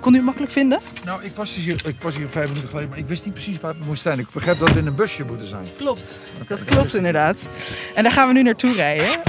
[0.00, 0.80] Kon u het makkelijk vinden?
[1.04, 3.60] Nou, ik was, hier, ik was hier vijf minuten geleden, maar ik wist niet precies
[3.60, 4.18] waar we moesten zijn.
[4.18, 5.66] Ik begrijp dat we in een busje moeten zijn.
[5.76, 6.18] Klopt.
[6.46, 7.48] Dat klopt inderdaad.
[7.94, 9.20] En daar gaan we nu naartoe rijden.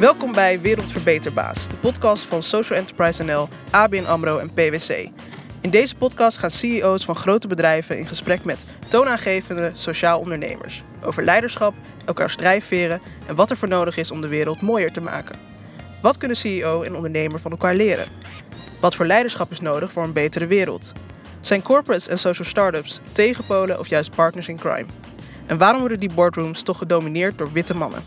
[0.00, 5.08] Welkom bij Wereldverbeterbaas, de podcast van Social Enterprise NL, ABN AMRO en PwC.
[5.60, 11.24] In deze podcast gaan CEO's van grote bedrijven in gesprek met toonaangevende sociaal ondernemers over
[11.24, 15.38] leiderschap, elkaars drijfveren en wat er voor nodig is om de wereld mooier te maken.
[16.02, 18.06] Wat kunnen CEO en ondernemer van elkaar leren?
[18.84, 20.92] Wat voor leiderschap is nodig voor een betere wereld?
[21.40, 24.86] Zijn corporates en social startups tegenpolen of juist partners in crime?
[25.46, 28.04] En waarom worden die boardrooms toch gedomineerd door witte mannen?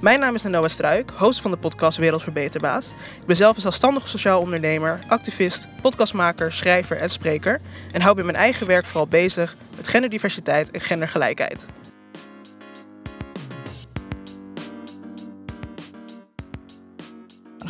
[0.00, 2.88] Mijn naam is Noah Struik, host van de podcast Wereldverbeterbaas.
[3.20, 7.60] Ik ben zelf een zelfstandig sociaal ondernemer, activist, podcastmaker, schrijver en spreker.
[7.92, 11.66] En hou in mijn eigen werk vooral bezig met genderdiversiteit en gendergelijkheid.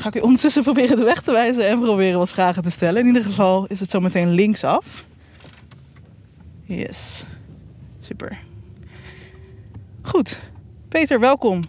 [0.05, 3.01] Ga ik u ondertussen proberen de weg te wijzen en proberen wat vragen te stellen.
[3.01, 5.05] In ieder geval is het zo meteen linksaf.
[6.63, 7.27] Yes.
[8.01, 8.39] Super.
[10.03, 10.41] Goed.
[10.89, 11.63] Peter, welkom.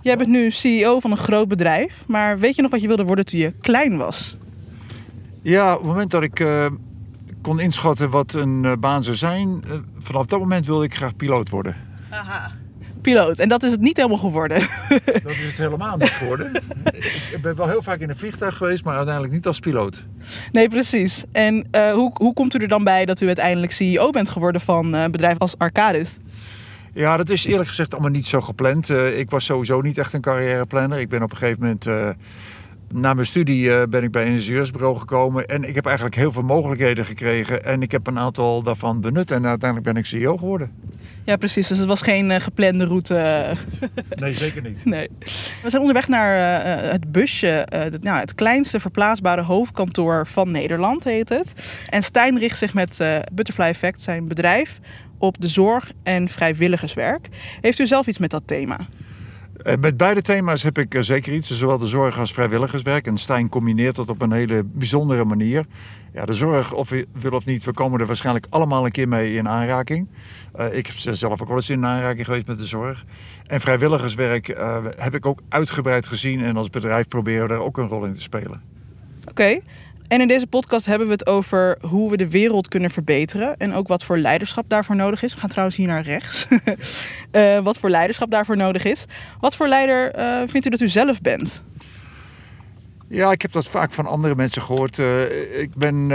[0.00, 3.04] Jij bent nu CEO van een groot bedrijf, maar weet je nog wat je wilde
[3.04, 4.36] worden toen je klein was?
[5.42, 6.66] Ja, op het moment dat ik uh,
[7.42, 11.16] kon inschatten wat een uh, baan zou zijn, uh, vanaf dat moment wilde ik graag
[11.16, 11.76] piloot worden.
[12.10, 12.52] Aha.
[13.00, 13.38] Piloot.
[13.38, 14.58] En dat is het niet helemaal geworden.
[15.22, 16.52] Dat is het helemaal niet geworden.
[17.32, 20.04] ik ben wel heel vaak in een vliegtuig geweest, maar uiteindelijk niet als piloot.
[20.52, 21.24] Nee, precies.
[21.32, 24.92] En hoe, hoe komt u er dan bij dat u uiteindelijk CEO bent geworden van
[24.92, 26.18] een bedrijf als Arcadis?
[26.94, 28.88] Ja, dat is eerlijk gezegd allemaal niet zo gepland.
[28.88, 31.00] Uh, ik was sowieso niet echt een carrièreplanner.
[31.00, 32.16] Ik ben op een gegeven moment...
[32.94, 35.46] Na mijn studie uh, ben ik bij een ingenieursbureau gekomen.
[35.46, 37.64] En ik heb eigenlijk heel veel mogelijkheden gekregen.
[37.64, 39.30] En ik heb een aantal daarvan benut.
[39.30, 40.72] En uiteindelijk ben ik CEO geworden.
[41.24, 41.68] Ja, precies.
[41.68, 43.56] Dus het was geen geplande route.
[44.14, 44.84] Nee, zeker niet.
[44.94, 45.08] Nee.
[45.62, 47.66] We zijn onderweg naar het busje.
[47.68, 51.52] Het, nou, het kleinste verplaatsbare hoofdkantoor van Nederland heet het.
[51.88, 54.80] En Stijn richt zich met Butterfly Effect, zijn bedrijf,
[55.18, 57.28] op de zorg en vrijwilligerswerk.
[57.60, 58.78] Heeft u zelf iets met dat thema?
[59.62, 63.06] Met beide thema's heb ik zeker iets, zowel de zorg als vrijwilligerswerk.
[63.06, 65.66] En Stijn combineert dat op een hele bijzondere manier.
[66.12, 69.08] Ja, de zorg, of je wil of niet, we komen er waarschijnlijk allemaal een keer
[69.08, 70.08] mee in aanraking.
[70.58, 73.04] Uh, ik heb zelf ook wel eens in aanraking geweest met de zorg.
[73.46, 74.46] En vrijwilligerswerk
[74.96, 76.44] heb ik ook uitgebreid gezien.
[76.44, 78.60] En als bedrijf proberen we daar ook een rol in te spelen.
[79.28, 79.60] Oké.
[80.10, 83.56] En in deze podcast hebben we het over hoe we de wereld kunnen verbeteren.
[83.56, 85.34] En ook wat voor leiderschap daarvoor nodig is.
[85.34, 86.46] We gaan trouwens hier naar rechts.
[87.32, 89.04] uh, wat voor leiderschap daarvoor nodig is.
[89.40, 91.62] Wat voor leider uh, vindt u dat u zelf bent?
[93.08, 94.98] Ja, ik heb dat vaak van andere mensen gehoord.
[94.98, 96.10] Uh, ik ben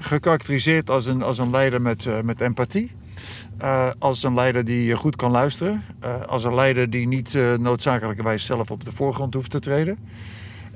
[0.00, 2.90] gekarakteriseerd als een, als een leider met, met empathie.
[3.98, 5.82] als een leider die goed kan luisteren.
[6.26, 9.98] als een leider die niet noodzakelijkerwijs zelf op de voorgrond hoeft te treden.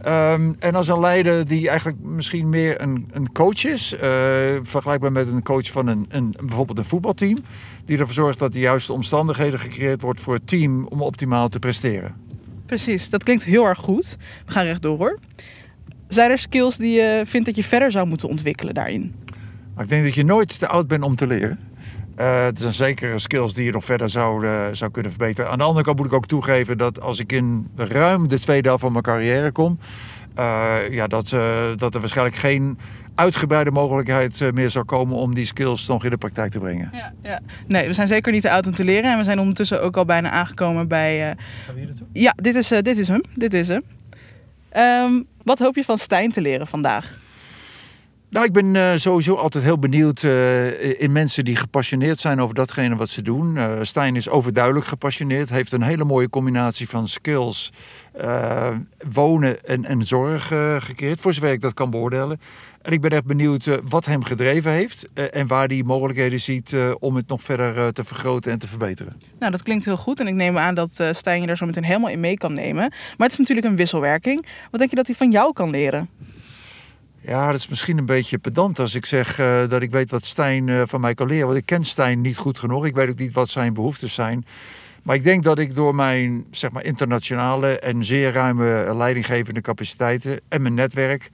[0.06, 4.00] Um, en als een leider die eigenlijk misschien meer een, een coach is, uh,
[4.62, 7.38] vergelijkbaar met een coach van een, een, bijvoorbeeld een voetbalteam,
[7.84, 11.58] die ervoor zorgt dat de juiste omstandigheden gecreëerd wordt voor het team om optimaal te
[11.58, 12.14] presteren.
[12.66, 14.16] Precies, dat klinkt heel erg goed.
[14.46, 15.18] We gaan rechtdoor hoor.
[16.08, 19.14] Zijn er skills die je vindt dat je verder zou moeten ontwikkelen daarin?
[19.78, 21.58] Ik denk dat je nooit te oud bent om te leren.
[22.20, 25.50] Uh, het zijn zeker skills die je nog verder zou, uh, zou kunnen verbeteren.
[25.50, 28.68] Aan de andere kant moet ik ook toegeven dat als ik in ruim de tweede
[28.68, 29.78] helft van mijn carrière kom,
[30.38, 31.28] uh, ja, dat,
[31.76, 32.78] dat er waarschijnlijk geen
[33.14, 36.90] uitgebreide mogelijkheid meer zou komen om die skills nog in de praktijk te brengen.
[36.92, 37.40] Ja, ja.
[37.66, 39.96] Nee, we zijn zeker niet te oud om te leren en we zijn ondertussen ook
[39.96, 41.18] al bijna aangekomen bij.
[41.64, 42.06] Gaan we hier naartoe?
[42.12, 43.20] Ja, dit is, dit is hem.
[43.34, 43.82] Dit is hem.
[44.76, 47.18] Um, wat hoop je van Stijn te leren vandaag?
[48.30, 52.54] Nou, ik ben uh, sowieso altijd heel benieuwd uh, in mensen die gepassioneerd zijn over
[52.54, 53.56] datgene wat ze doen.
[53.56, 57.72] Uh, Stijn is overduidelijk gepassioneerd, heeft een hele mooie combinatie van skills,
[59.12, 60.46] wonen en, en zorg
[60.78, 62.40] gecreëerd, voor zover ik dat kan beoordelen.
[62.82, 67.16] En ik ben echt benieuwd wat hem gedreven heeft en waar hij mogelijkheden ziet om
[67.16, 69.20] het nog verder te vergroten en te verbeteren.
[69.38, 71.84] Nou, dat klinkt heel goed en ik neem aan dat Stijn je daar zo meteen
[71.84, 72.88] helemaal in mee kan nemen.
[72.90, 74.46] Maar het is natuurlijk een wisselwerking.
[74.70, 76.08] Wat denk je dat hij van jou kan leren?
[77.20, 80.24] Ja, dat is misschien een beetje pedant als ik zeg uh, dat ik weet wat
[80.24, 81.46] Stijn uh, van mij kan leren.
[81.46, 82.86] Want ik ken Stijn niet goed genoeg.
[82.86, 84.46] Ik weet ook niet wat zijn behoeftes zijn.
[85.02, 90.40] Maar ik denk dat ik door mijn zeg maar, internationale en zeer ruime leidinggevende capaciteiten
[90.48, 91.30] en mijn netwerk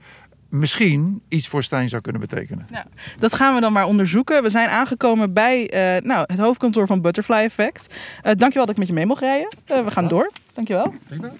[0.49, 2.67] misschien iets voor Stijn zou kunnen betekenen.
[2.69, 2.85] Nou,
[3.19, 4.43] dat gaan we dan maar onderzoeken.
[4.43, 7.95] We zijn aangekomen bij uh, nou, het hoofdkantoor van Butterfly Effect.
[7.95, 9.55] Uh, dankjewel dat ik met je mee mocht rijden.
[9.71, 10.31] Uh, we gaan door.
[10.53, 10.93] Dankjewel.
[11.07, 11.31] Prima.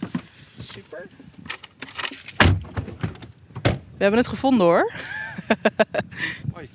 [0.63, 1.07] Super.
[3.97, 4.91] We hebben het gevonden hoor.
[6.53, 6.69] Hoi,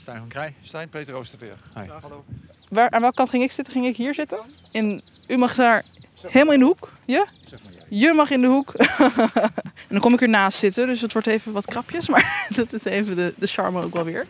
[0.00, 0.54] Stijn van Krij.
[0.62, 1.54] Stijn Peter Oosterveer.
[1.74, 1.86] Hoi.
[1.86, 2.24] Ja, hallo.
[2.68, 3.72] Waar, aan welke kant ging ik zitten?
[3.72, 4.38] Ging ik hier zitten?
[4.70, 5.84] In, u mag daar
[6.14, 6.92] zeg helemaal in de hoek?
[7.04, 7.26] Ja?
[7.44, 7.98] Zeg maar jij.
[7.98, 8.72] Je mag in de hoek.
[8.74, 12.08] en dan kom ik ernaast zitten, dus het wordt even wat krapjes.
[12.08, 14.26] Maar dat is even de, de charme ook wel weer.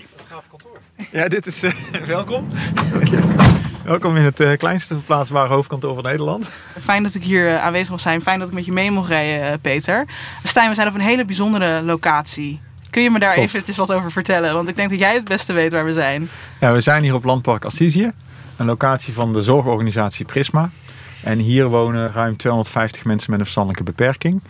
[1.10, 1.62] Ja, dit is...
[1.62, 1.72] eh,
[2.06, 2.48] welkom.
[3.94, 6.48] welkom in het eh, kleinste verplaatsbare hoofdkantoor van Nederland.
[6.80, 8.20] Fijn dat ik hier eh, aanwezig mag zijn.
[8.20, 10.06] Fijn dat ik met je mee mag rijden, eh, Peter.
[10.42, 12.60] Stijn, we zijn op een hele bijzondere locatie.
[12.90, 13.48] Kun je me daar Klopt.
[13.48, 14.54] eventjes wat over vertellen?
[14.54, 16.28] Want ik denk dat jij het beste weet waar we zijn.
[16.60, 18.12] Ja, we zijn hier op Landpark Assisië.
[18.56, 20.70] Een locatie van de zorgorganisatie Prisma.
[21.22, 24.42] En hier wonen ruim 250 mensen met een verstandelijke beperking.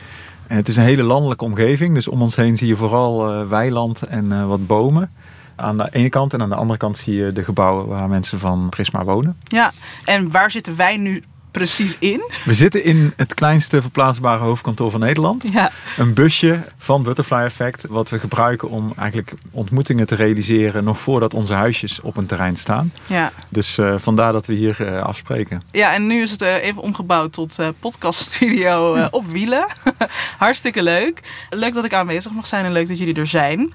[0.46, 1.94] En het is een hele landelijke omgeving.
[1.94, 5.10] Dus om ons heen zie je vooral weiland en wat bomen.
[5.56, 8.38] Aan de ene kant en aan de andere kant zie je de gebouwen waar mensen
[8.38, 9.36] van Prisma wonen.
[9.42, 9.72] Ja,
[10.04, 12.30] en waar zitten wij nu precies in?
[12.44, 15.44] We zitten in het kleinste verplaatsbare hoofdkantoor van Nederland.
[15.52, 20.98] Ja, Een busje van Butterfly Effect, wat we gebruiken om eigenlijk ontmoetingen te realiseren nog
[20.98, 22.92] voordat onze huisjes op een terrein staan.
[23.06, 23.32] ja.
[23.48, 25.62] Dus eh, vandaar dat we hier eh, afspreken.
[25.70, 29.66] ja en nu is het eh, even omgebouwd tot podcaststudio op wielen.
[30.38, 31.20] Hartstikke leuk.
[31.50, 33.72] Leuk dat ik aanwezig mag zijn en leuk dat jullie er zijn.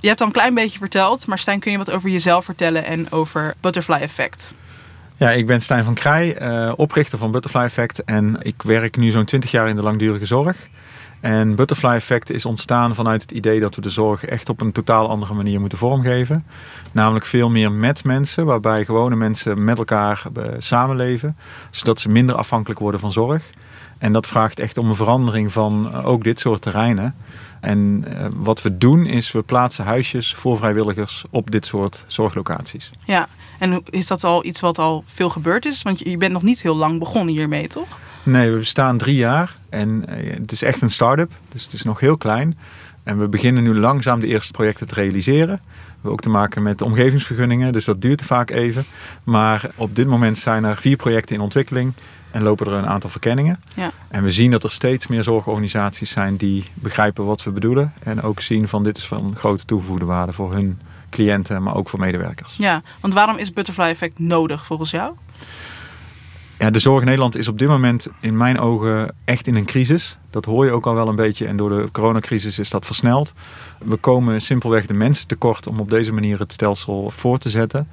[0.00, 2.84] Je hebt al een klein beetje verteld, maar Stijn, kun je wat over jezelf vertellen
[2.84, 4.54] en over Butterfly Effect?
[5.16, 9.10] Ja, ik ben Stijn van Krij, eh, oprichter van Butterfly Effect en ik werk nu
[9.10, 10.68] zo'n 20 jaar in de langdurige zorg.
[11.20, 14.72] En Butterfly Effect is ontstaan vanuit het idee dat we de zorg echt op een
[14.72, 16.46] totaal andere manier moeten vormgeven.
[16.92, 21.36] Namelijk veel meer met mensen, waarbij gewone mensen met elkaar eh, samenleven,
[21.70, 23.42] zodat ze minder afhankelijk worden van zorg.
[24.00, 27.14] En dat vraagt echt om een verandering van eh, ook dit soort terreinen.
[27.60, 32.90] En eh, wat we doen is, we plaatsen huisjes voor vrijwilligers op dit soort zorglocaties.
[33.04, 35.82] Ja, en is dat al iets wat al veel gebeurd is?
[35.82, 37.98] Want je je bent nog niet heel lang begonnen hiermee, toch?
[38.22, 41.82] Nee, we bestaan drie jaar en eh, het is echt een start-up, dus het is
[41.82, 42.58] nog heel klein.
[43.02, 45.60] En we beginnen nu langzaam de eerste projecten te realiseren.
[45.64, 48.84] We hebben ook te maken met omgevingsvergunningen, dus dat duurt vaak even.
[49.24, 51.92] Maar op dit moment zijn er vier projecten in ontwikkeling
[52.30, 53.60] en lopen er een aantal verkenningen.
[53.74, 53.90] Ja.
[54.08, 57.92] En we zien dat er steeds meer zorgorganisaties zijn die begrijpen wat we bedoelen.
[58.02, 60.80] En ook zien van dit is van grote toegevoegde waarde voor hun
[61.10, 62.56] cliënten, maar ook voor medewerkers.
[62.56, 65.12] Ja, want waarom is Butterfly Effect nodig volgens jou?
[66.58, 69.64] Ja, de zorg in Nederland is op dit moment in mijn ogen echt in een
[69.64, 70.16] crisis.
[70.30, 73.32] Dat hoor je ook al wel een beetje en door de coronacrisis is dat versneld.
[73.78, 77.88] We komen simpelweg de mensen tekort om op deze manier het stelsel voor te zetten.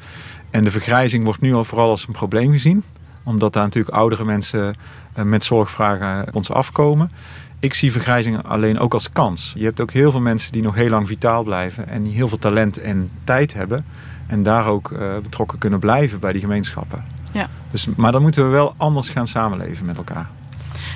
[0.49, 2.83] En de vergrijzing wordt nu al vooral als een probleem gezien.
[3.27, 4.75] Omdat daar natuurlijk oudere mensen
[5.13, 7.11] eh, met zorgvragen op ons afkomen.
[7.59, 9.53] Ik zie vergrijzing alleen ook als kans.
[9.55, 12.27] Je hebt ook heel veel mensen die nog heel lang vitaal blijven en die heel
[12.27, 13.85] veel talent en tijd hebben.
[14.27, 17.03] En daar ook eh, betrokken kunnen blijven bij die gemeenschappen.
[17.31, 17.49] Ja.
[17.71, 20.29] Dus, maar dan moeten we wel anders gaan samenleven met elkaar.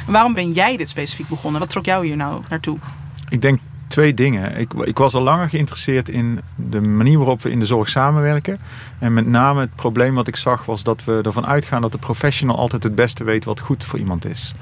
[0.07, 1.59] Waarom ben jij dit specifiek begonnen?
[1.59, 2.77] Wat trok jou hier nou naartoe?
[3.29, 3.59] Ik denk
[3.91, 4.57] twee dingen.
[4.57, 8.59] Ik, ik was al langer geïnteresseerd in de manier waarop we in de zorg samenwerken.
[8.99, 11.97] En met name het probleem wat ik zag was dat we ervan uitgaan dat de
[11.97, 14.53] professional altijd het beste weet wat goed voor iemand is.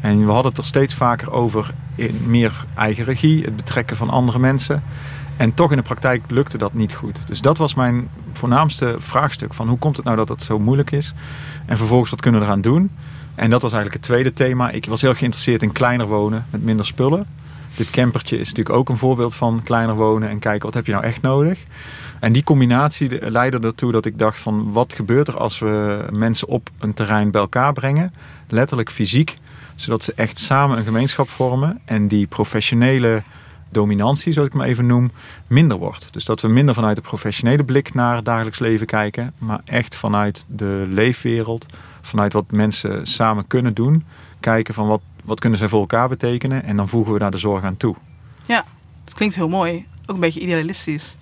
[0.00, 4.10] En we hadden het er steeds vaker over in meer eigen regie, het betrekken van
[4.10, 4.82] andere mensen.
[5.36, 7.26] En toch in de praktijk lukte dat niet goed.
[7.26, 9.54] Dus dat was mijn voornaamste vraagstuk.
[9.54, 11.14] Van hoe komt het nou dat het zo moeilijk is?
[11.66, 12.90] En vervolgens wat kunnen we eraan doen?
[13.34, 14.70] En dat was eigenlijk het tweede thema.
[14.70, 17.26] Ik was heel geïnteresseerd in kleiner wonen met minder spullen.
[17.76, 20.92] Dit campertje is natuurlijk ook een voorbeeld van kleiner wonen en kijken wat heb je
[20.92, 21.64] nou echt nodig.
[22.20, 26.48] En die combinatie leidde ertoe dat ik dacht van wat gebeurt er als we mensen
[26.48, 28.14] op een terrein bij elkaar brengen.
[28.48, 29.36] Letterlijk fysiek,
[29.74, 31.80] zodat ze echt samen een gemeenschap vormen.
[31.84, 33.22] En die professionele
[33.70, 35.10] dominantie, zoals ik hem even noem,
[35.46, 36.12] minder wordt.
[36.12, 39.96] Dus dat we minder vanuit de professionele blik naar het dagelijks leven kijken, maar echt
[39.96, 41.66] vanuit de leefwereld,
[42.00, 44.04] vanuit wat mensen samen kunnen doen,
[44.40, 47.38] kijken van wat, wat kunnen zij voor elkaar betekenen en dan voegen we daar de
[47.38, 47.94] zorg aan toe.
[48.46, 48.64] Ja,
[49.04, 49.86] het klinkt heel mooi.
[50.06, 51.16] Ook een beetje idealistisch.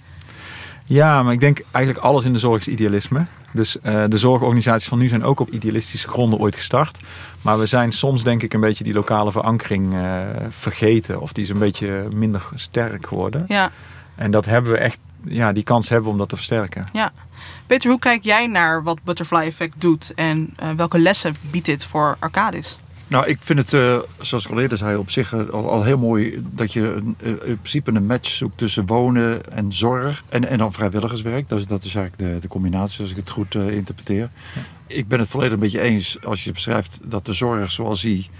[0.85, 3.25] Ja, maar ik denk eigenlijk alles in de zorg is idealisme.
[3.53, 7.01] Dus eh, de zorgorganisaties van nu zijn ook op idealistische gronden ooit gestart.
[7.43, 11.21] Maar we zijn soms denk ik een beetje die lokale verankering eh, vergeten.
[11.21, 13.45] Of die is een beetje minder sterk geworden.
[13.49, 13.71] Ja,
[14.15, 16.89] En dat hebben we echt, ja, die kans hebben we om dat te versterken.
[16.93, 17.13] ja.
[17.67, 21.85] Peter, hoe kijk jij naar wat Butterfly Effect doet en eh, welke lessen biedt dit
[21.85, 22.79] voor Arcadis?
[23.11, 25.85] Nou, ik vind het, eh, zoals ik al eerder zei, op zich eh, al, al
[25.85, 30.25] heel mooi dat je een, eh, in principe een match zoekt tussen wonen en zorg
[30.29, 31.49] en, en dan vrijwilligerswerk.
[31.49, 34.31] Dat is, dat is eigenlijk de, de combinatie, als ik het goed interpreteer.
[34.87, 38.31] Ik ben het volledig een beetje eens als je beschrijft dat de zorg zoals die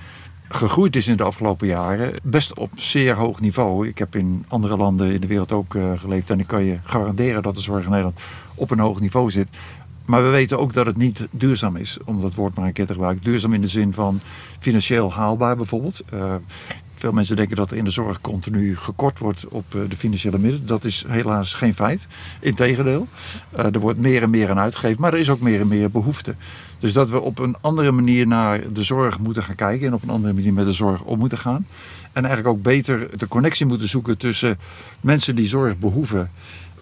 [0.49, 3.89] gegroeid is in de afgelopen jaren, best op zeer hoog niveau.
[3.89, 7.43] Ik heb in andere landen in de wereld ook geleefd en ik kan je garanderen
[7.43, 8.21] dat de zorg in Nederland
[8.55, 9.49] op een hoog niveau zit.
[10.05, 12.87] Maar we weten ook dat het niet duurzaam is, om dat woord maar een keer
[12.87, 13.25] te gebruiken.
[13.25, 14.21] Duurzaam in de zin van
[14.59, 16.03] financieel haalbaar bijvoorbeeld.
[16.11, 16.35] Eh,
[17.01, 20.39] Veel mensen denken dat er in de zorg continu gekort wordt op eh, de financiële
[20.39, 20.67] middelen.
[20.67, 22.07] Dat is helaas geen feit.
[22.41, 23.09] Integendeel,
[23.59, 25.91] uh, er wordt meer en meer aan uitgegeven, maar er is ook meer en meer
[25.91, 26.35] behoefte.
[26.79, 30.03] Dus dat we op een andere manier naar de zorg moeten gaan kijken en op
[30.03, 31.67] een andere manier met de zorg om moeten gaan.
[32.13, 34.59] En eigenlijk ook beter de connectie moeten zoeken tussen
[35.01, 36.31] mensen die zorg behoeven.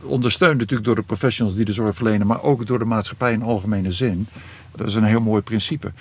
[0.02, 3.43] Ondersteund natuurlijk door de professionals die de zorg verlenen, maar ook door de maatschappij in
[3.43, 4.28] algemene zin.
[4.76, 5.93] Dat is een heel mooi principe.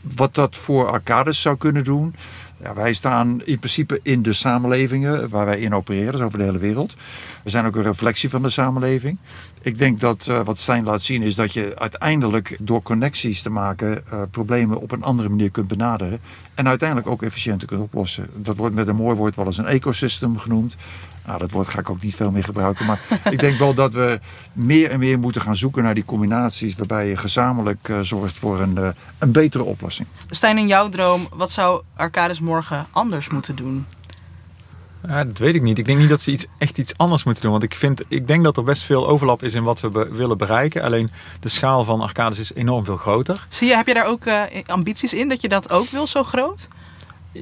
[0.00, 2.14] Wat dat voor Arcades zou kunnen doen,
[2.62, 6.44] ja, wij staan in principe in de samenlevingen waar wij in opereren, dus over de
[6.44, 6.96] hele wereld.
[7.44, 9.18] We zijn ook een reflectie van de samenleving.
[9.62, 13.50] Ik denk dat uh, wat Stijn laat zien is dat je uiteindelijk door connecties te
[13.50, 16.20] maken uh, problemen op een andere manier kunt benaderen.
[16.54, 18.26] En uiteindelijk ook efficiënter kunt oplossen.
[18.34, 20.76] Dat wordt met een mooi woord wel eens een ecosystem genoemd.
[21.28, 22.86] Nou, dat woord ga ik ook niet veel meer gebruiken.
[22.86, 24.20] Maar ik denk wel dat we
[24.52, 26.74] meer en meer moeten gaan zoeken naar die combinaties.
[26.74, 30.08] waarbij je gezamenlijk uh, zorgt voor een, uh, een betere oplossing.
[30.30, 33.86] Stijn, in jouw droom, wat zou Arcades morgen anders moeten doen?
[35.06, 35.78] Ja, dat weet ik niet.
[35.78, 37.52] Ik denk niet dat ze iets, echt iets anders moeten doen.
[37.52, 40.08] Want ik, vind, ik denk dat er best veel overlap is in wat we be
[40.10, 40.82] willen bereiken.
[40.82, 43.46] Alleen de schaal van Arcades is enorm veel groter.
[43.48, 46.22] Zie je, heb je daar ook uh, ambities in dat je dat ook wil zo
[46.22, 46.68] groot?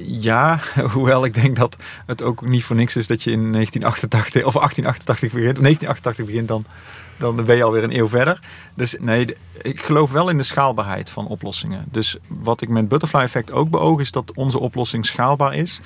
[0.05, 0.59] Ja,
[0.93, 4.53] hoewel ik denk dat het ook niet voor niks is dat je in 1988 of
[4.53, 6.65] 1888 begint, 1988 begint, dan,
[7.17, 8.39] dan ben je alweer een eeuw verder.
[8.73, 11.85] Dus nee, ik geloof wel in de schaalbaarheid van oplossingen.
[11.91, 15.79] Dus wat ik met Butterfly Effect ook beoog is dat onze oplossing schaalbaar is.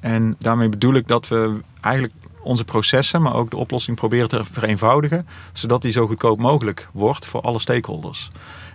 [0.00, 4.44] En daarmee bedoel ik dat we eigenlijk onze processen, maar ook de oplossing proberen te
[4.52, 8.30] vereenvoudigen, zodat die zo goedkoop mogelijk wordt voor alle stakeholders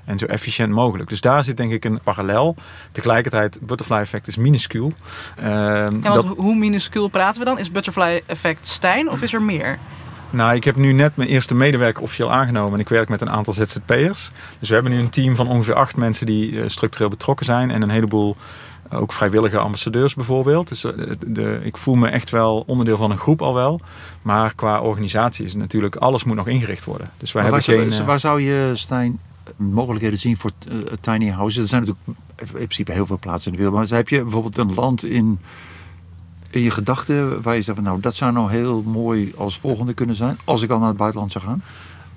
[0.06, 1.10] en zo efficiënt mogelijk.
[1.10, 2.56] Dus daar zit denk ik een parallel.
[2.92, 4.94] Tegelijkertijd, butterfly effect is minuscuul.
[5.40, 6.26] Uh, ja, want dat...
[6.26, 7.60] hoe minuscuul praten we dan?
[7.60, 9.78] Is butterfly effect Stijn of is er meer?
[10.30, 13.30] Nou, ik heb nu net mijn eerste medewerker officieel aangenomen en ik werk met een
[13.30, 14.32] aantal ZZP'ers.
[14.60, 17.72] Dus we hebben nu een team van ongeveer acht mensen die uh, structureel betrokken zijn
[17.72, 18.36] en een heleboel
[18.94, 20.68] uh, ook vrijwillige ambassadeurs bijvoorbeeld.
[20.68, 20.92] Dus uh,
[21.28, 23.82] de, ik voel me echt wel onderdeel van een groep al wel.
[24.22, 27.10] Maar qua organisatie is natuurlijk alles moet nog ingericht worden.
[27.18, 29.20] Dus wij maar hebben waar, geen, waar zou je, Stijn,
[29.56, 31.62] mogelijkheden zien voor uh, tiny houses.
[31.62, 33.90] Er zijn natuurlijk in principe heel veel plaatsen in de wereld.
[33.90, 35.40] Maar heb je bijvoorbeeld een land in,
[36.50, 39.94] in je gedachten waar je zegt van nou dat zou nou heel mooi als volgende
[39.94, 40.38] kunnen zijn.
[40.44, 41.64] Als ik al naar het buitenland zou gaan.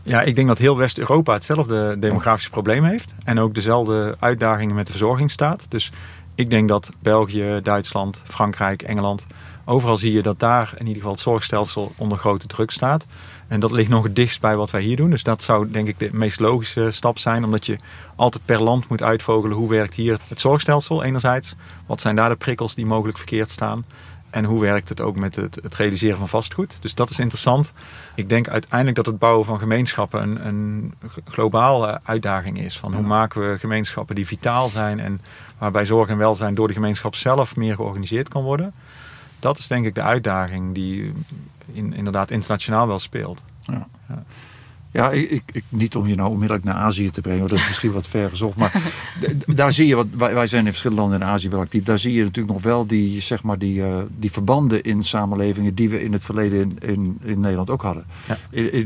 [0.03, 3.15] Ja, ik denk dat heel West-Europa hetzelfde demografische probleem heeft.
[3.25, 5.67] En ook dezelfde uitdagingen met de verzorging staat.
[5.69, 5.93] Dus
[6.35, 9.27] ik denk dat België, Duitsland, Frankrijk, Engeland...
[9.65, 13.07] overal zie je dat daar in ieder geval het zorgstelsel onder grote druk staat.
[13.49, 15.11] En dat ligt nog het dichtst bij wat wij hier doen.
[15.11, 17.45] Dus dat zou denk ik de meest logische stap zijn.
[17.45, 17.79] Omdat je
[18.17, 21.55] altijd per land moet uitvogelen hoe werkt hier het zorgstelsel enerzijds.
[21.87, 23.85] Wat zijn daar de prikkels die mogelijk verkeerd staan.
[24.31, 26.83] En hoe werkt het ook met het, het realiseren van vastgoed.
[26.83, 27.73] Dus dat is interessant.
[28.15, 30.93] Ik denk uiteindelijk dat het bouwen van gemeenschappen een, een
[31.25, 32.79] globale uitdaging is.
[32.79, 35.01] Van hoe maken we gemeenschappen die vitaal zijn.
[35.01, 35.21] En
[35.59, 38.73] waarbij zorg en welzijn door de gemeenschap zelf meer georganiseerd kan worden.
[39.39, 41.13] Dat is denk ik de uitdaging die
[41.73, 43.45] in, inderdaad internationaal wel speelt.
[43.63, 43.87] Ja.
[44.09, 44.25] ja.
[44.93, 47.93] Ja, ik, ik, niet om je nou onmiddellijk naar Azië te brengen, dat is misschien
[47.93, 48.57] wat ver gezocht.
[48.57, 48.83] Maar
[49.47, 51.85] daar zie je, wat, wij, wij zijn in verschillende landen in Azië wel actief.
[51.85, 55.75] Daar zie je natuurlijk nog wel die, zeg maar, die, uh, die verbanden in samenlevingen
[55.75, 58.05] die we in het verleden in, in, in Nederland ook hadden.
[58.27, 58.39] Ja.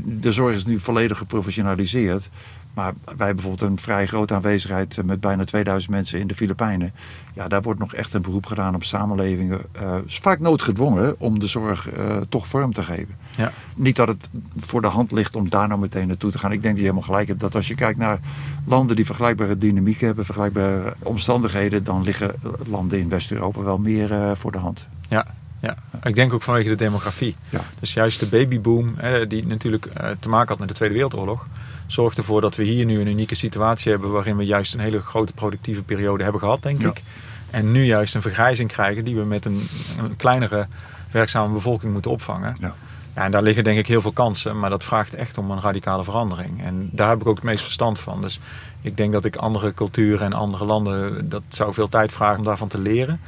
[0.05, 2.31] De zorg is nu volledig geprofessionaliseerd.
[2.75, 6.93] Maar wij bijvoorbeeld een vrij grote aanwezigheid met bijna 2000 mensen in de Filipijnen.
[7.35, 9.61] Ja, daar wordt nog echt een beroep gedaan op samenlevingen.
[9.83, 13.17] Uh, is vaak noodgedwongen om de zorg uh, toch vorm te geven.
[13.37, 13.53] Ja.
[13.77, 16.53] Niet dat het voor de hand ligt om daar nou meteen naartoe te gaan.
[16.53, 18.21] Ik denk dat je helemaal gelijk hebt dat als je kijkt naar
[18.67, 22.35] landen die vergelijkbare dynamiek hebben, vergelijkbare omstandigheden, dan liggen
[22.67, 24.89] landen in West-Europa wel meer uh, voor de hand.
[25.09, 25.27] Ja,
[25.61, 27.37] ja, ik denk ook vanwege de demografie.
[27.51, 27.61] Ja.
[27.81, 29.87] Dus juist de babyboom, hè, die natuurlijk
[30.21, 31.49] te maken had met de Tweede Wereldoorlog,
[31.93, 35.01] zorgt ervoor dat we hier nu een unieke situatie hebben waarin we juist een hele
[35.01, 36.89] grote productieve periode hebben gehad, denk ja.
[36.89, 37.03] ik.
[37.51, 39.69] En nu juist een vergrijzing krijgen die we met een,
[39.99, 40.67] een kleinere
[41.11, 42.57] werkzame bevolking moeten opvangen.
[42.61, 42.75] Ja.
[43.15, 45.61] Ja, en daar liggen denk ik heel veel kansen, maar dat vraagt echt om een
[45.61, 46.63] radicale verandering.
[46.63, 48.21] En daar heb ik ook het meest verstand van.
[48.21, 48.41] Dus
[48.81, 52.45] ik denk dat ik andere culturen en andere landen, dat zou veel tijd vragen om
[52.45, 53.21] daarvan te leren.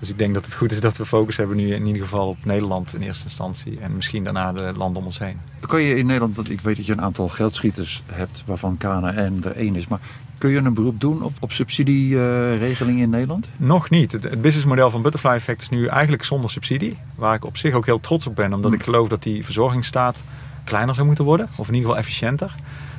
[0.00, 2.28] Dus ik denk dat het goed is dat we focus hebben nu in ieder geval
[2.28, 3.78] op Nederland in eerste instantie.
[3.80, 5.40] En misschien daarna de landen om ons heen.
[5.60, 9.40] Kan je in Nederland, want ik weet dat je een aantal geldschieters hebt waarvan KNN
[9.44, 9.88] er één is.
[9.88, 10.00] Maar
[10.38, 13.48] kun je een beroep doen op, op subsidieregeling uh, in Nederland?
[13.56, 14.12] Nog niet.
[14.12, 16.98] Het, het businessmodel van Butterfly Effect is nu eigenlijk zonder subsidie.
[17.14, 18.52] Waar ik op zich ook heel trots op ben.
[18.52, 18.80] Omdat hmm.
[18.80, 20.22] ik geloof dat die verzorgingsstaat
[20.64, 21.48] kleiner zou moeten worden.
[21.56, 22.54] Of in ieder geval efficiënter.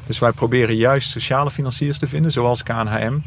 [0.07, 3.19] Dus wij proberen juist sociale financiers te vinden, zoals KNHM.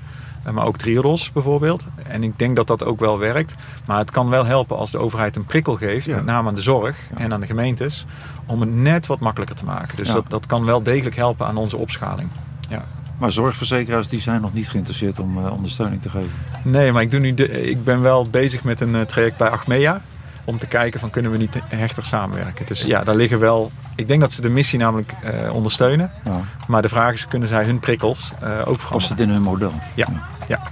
[0.52, 1.86] Maar ook Triodos bijvoorbeeld.
[2.06, 3.54] En ik denk dat dat ook wel werkt.
[3.84, 6.14] Maar het kan wel helpen als de overheid een prikkel geeft, ja.
[6.14, 7.18] met name aan de zorg ja.
[7.18, 8.06] en aan de gemeentes,
[8.46, 9.96] om het net wat makkelijker te maken.
[9.96, 10.14] Dus ja.
[10.14, 12.28] dat, dat kan wel degelijk helpen aan onze opschaling.
[12.68, 12.84] Ja.
[13.18, 16.32] Maar zorgverzekeraars die zijn nog niet geïnteresseerd om ondersteuning te geven.
[16.62, 20.02] Nee, maar ik, doe nu de, ik ben wel bezig met een traject bij Achmea
[20.44, 22.66] om te kijken van kunnen we niet hechter samenwerken.
[22.66, 23.72] Dus ja, daar liggen wel.
[23.96, 26.10] Ik denk dat ze de missie namelijk uh, ondersteunen.
[26.24, 26.40] Ja.
[26.66, 28.88] Maar de vraag is, kunnen zij hun prikkels ook veranderen?
[28.88, 29.72] Past het in hun model?
[29.94, 30.62] Ja, ja, ja.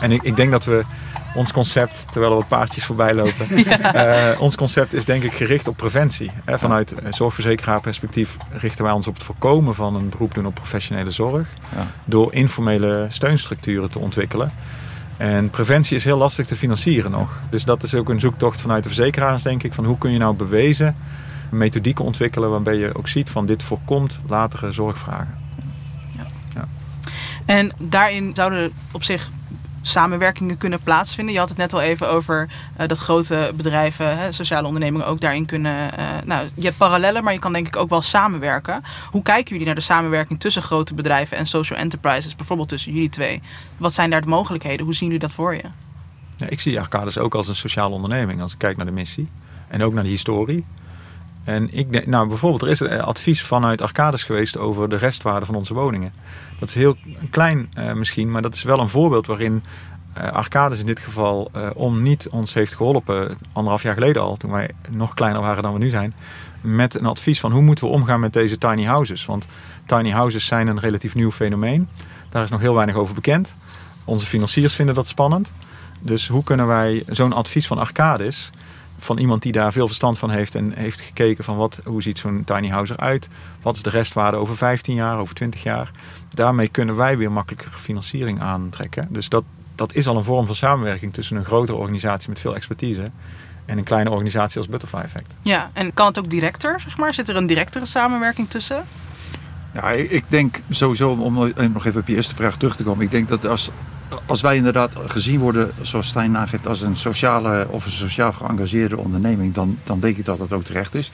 [0.00, 0.84] En ik, ik denk dat we
[1.34, 4.32] ons concept, terwijl er wat paardjes voorbij lopen, ja.
[4.32, 6.30] uh, ons concept is denk ik gericht op preventie.
[6.44, 10.54] Hè, vanuit zorgverzekeraar perspectief richten wij ons op het voorkomen van een beroep doen op
[10.54, 11.48] professionele zorg.
[11.76, 11.86] Ja.
[12.04, 14.52] Door informele steunstructuren te ontwikkelen.
[15.16, 17.40] En preventie is heel lastig te financieren nog.
[17.50, 19.74] Dus dat is ook een zoektocht vanuit de verzekeraars, denk ik.
[19.74, 20.96] Van hoe kun je nou bewezen
[21.50, 25.45] methodieken ontwikkelen waarbij je ook ziet van dit voorkomt latere zorgvragen.
[27.46, 29.30] En daarin zouden op zich
[29.82, 31.34] samenwerkingen kunnen plaatsvinden.
[31.34, 32.48] Je had het net al even over
[32.80, 35.90] uh, dat grote bedrijven, hè, sociale ondernemingen ook daarin kunnen.
[35.98, 38.82] Uh, nou, je hebt parallellen, maar je kan denk ik ook wel samenwerken.
[39.10, 43.08] Hoe kijken jullie naar de samenwerking tussen grote bedrijven en social enterprises, bijvoorbeeld tussen jullie
[43.08, 43.42] twee?
[43.76, 44.84] Wat zijn daar de mogelijkheden?
[44.84, 45.64] Hoe zien jullie dat voor je?
[46.48, 49.28] Ik zie Arcades ook als een sociale onderneming als ik kijk naar de missie
[49.68, 50.64] en ook naar de historie.
[51.44, 55.54] En ik denk, nou bijvoorbeeld, er is advies vanuit Arcades geweest over de restwaarde van
[55.54, 56.12] onze woningen.
[56.58, 56.96] Dat is heel
[57.30, 59.62] klein uh, misschien, maar dat is wel een voorbeeld waarin
[60.18, 64.36] uh, Arcades in dit geval uh, om niet ons heeft geholpen, anderhalf jaar geleden al,
[64.36, 66.14] toen wij nog kleiner waren dan we nu zijn,
[66.60, 69.26] met een advies van hoe moeten we omgaan met deze tiny houses.
[69.26, 69.46] Want
[69.86, 71.88] tiny houses zijn een relatief nieuw fenomeen.
[72.28, 73.56] Daar is nog heel weinig over bekend.
[74.04, 75.52] Onze financiers vinden dat spannend.
[76.02, 78.50] Dus hoe kunnen wij zo'n advies van Arcades
[78.98, 82.18] van iemand die daar veel verstand van heeft en heeft gekeken van wat, hoe ziet
[82.18, 83.28] zo'n tiny house eruit?
[83.62, 85.90] Wat is de restwaarde over 15 jaar, over 20 jaar?
[86.36, 89.08] Daarmee kunnen wij weer makkelijker financiering aantrekken.
[89.10, 92.54] Dus dat, dat is al een vorm van samenwerking tussen een grotere organisatie met veel
[92.54, 93.10] expertise
[93.64, 95.36] en een kleine organisatie als Butterfly Effect.
[95.42, 97.14] Ja, en kan het ook directer, zeg maar?
[97.14, 98.84] Zit er een directere samenwerking tussen?
[99.74, 101.34] Ja, ik denk sowieso, om
[101.72, 103.04] nog even op je eerste vraag terug te komen.
[103.04, 103.70] Ik denk dat als,
[104.26, 108.98] als wij inderdaad gezien worden, zoals Stijn nageeft, als een sociale of een sociaal geëngageerde
[108.98, 111.12] onderneming, dan, dan denk ik dat dat ook terecht is.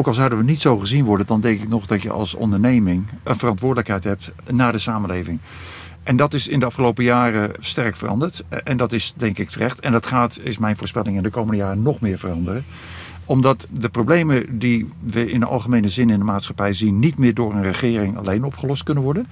[0.00, 2.34] Ook al zouden we niet zo gezien worden, dan denk ik nog dat je als
[2.34, 5.38] onderneming een verantwoordelijkheid hebt naar de samenleving.
[6.02, 8.44] En dat is in de afgelopen jaren sterk veranderd.
[8.64, 9.80] En dat is denk ik terecht.
[9.80, 12.64] En dat gaat, is mijn voorspelling, in de komende jaren nog meer veranderen
[13.24, 17.34] omdat de problemen die we in de algemene zin in de maatschappij zien, niet meer
[17.34, 19.26] door een regering alleen opgelost kunnen worden.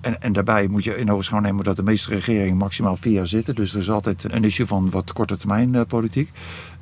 [0.00, 3.26] En, en daarbij moet je in ogenschouw nemen dat de meeste regeringen maximaal vier jaar
[3.26, 3.54] zitten.
[3.54, 6.30] Dus er is altijd een issue van wat korte termijn uh, politiek.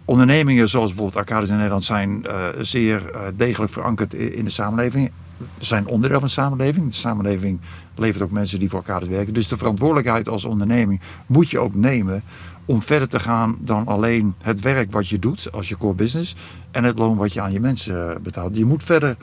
[0.08, 5.10] Ondernemingen zoals bijvoorbeeld Arcades in Nederland zijn uh, zeer uh, degelijk verankerd in de samenleving.
[5.58, 6.86] Zijn onderdeel van de samenleving.
[6.86, 7.60] De samenleving
[7.94, 9.34] levert ook mensen die voor Arcades werken.
[9.34, 12.22] Dus de verantwoordelijkheid als onderneming moet je ook nemen
[12.64, 16.36] om verder te gaan dan alleen het werk wat je doet als je core business
[16.70, 18.56] en het loon wat je aan je mensen betaalt.
[18.56, 19.16] Je moet verder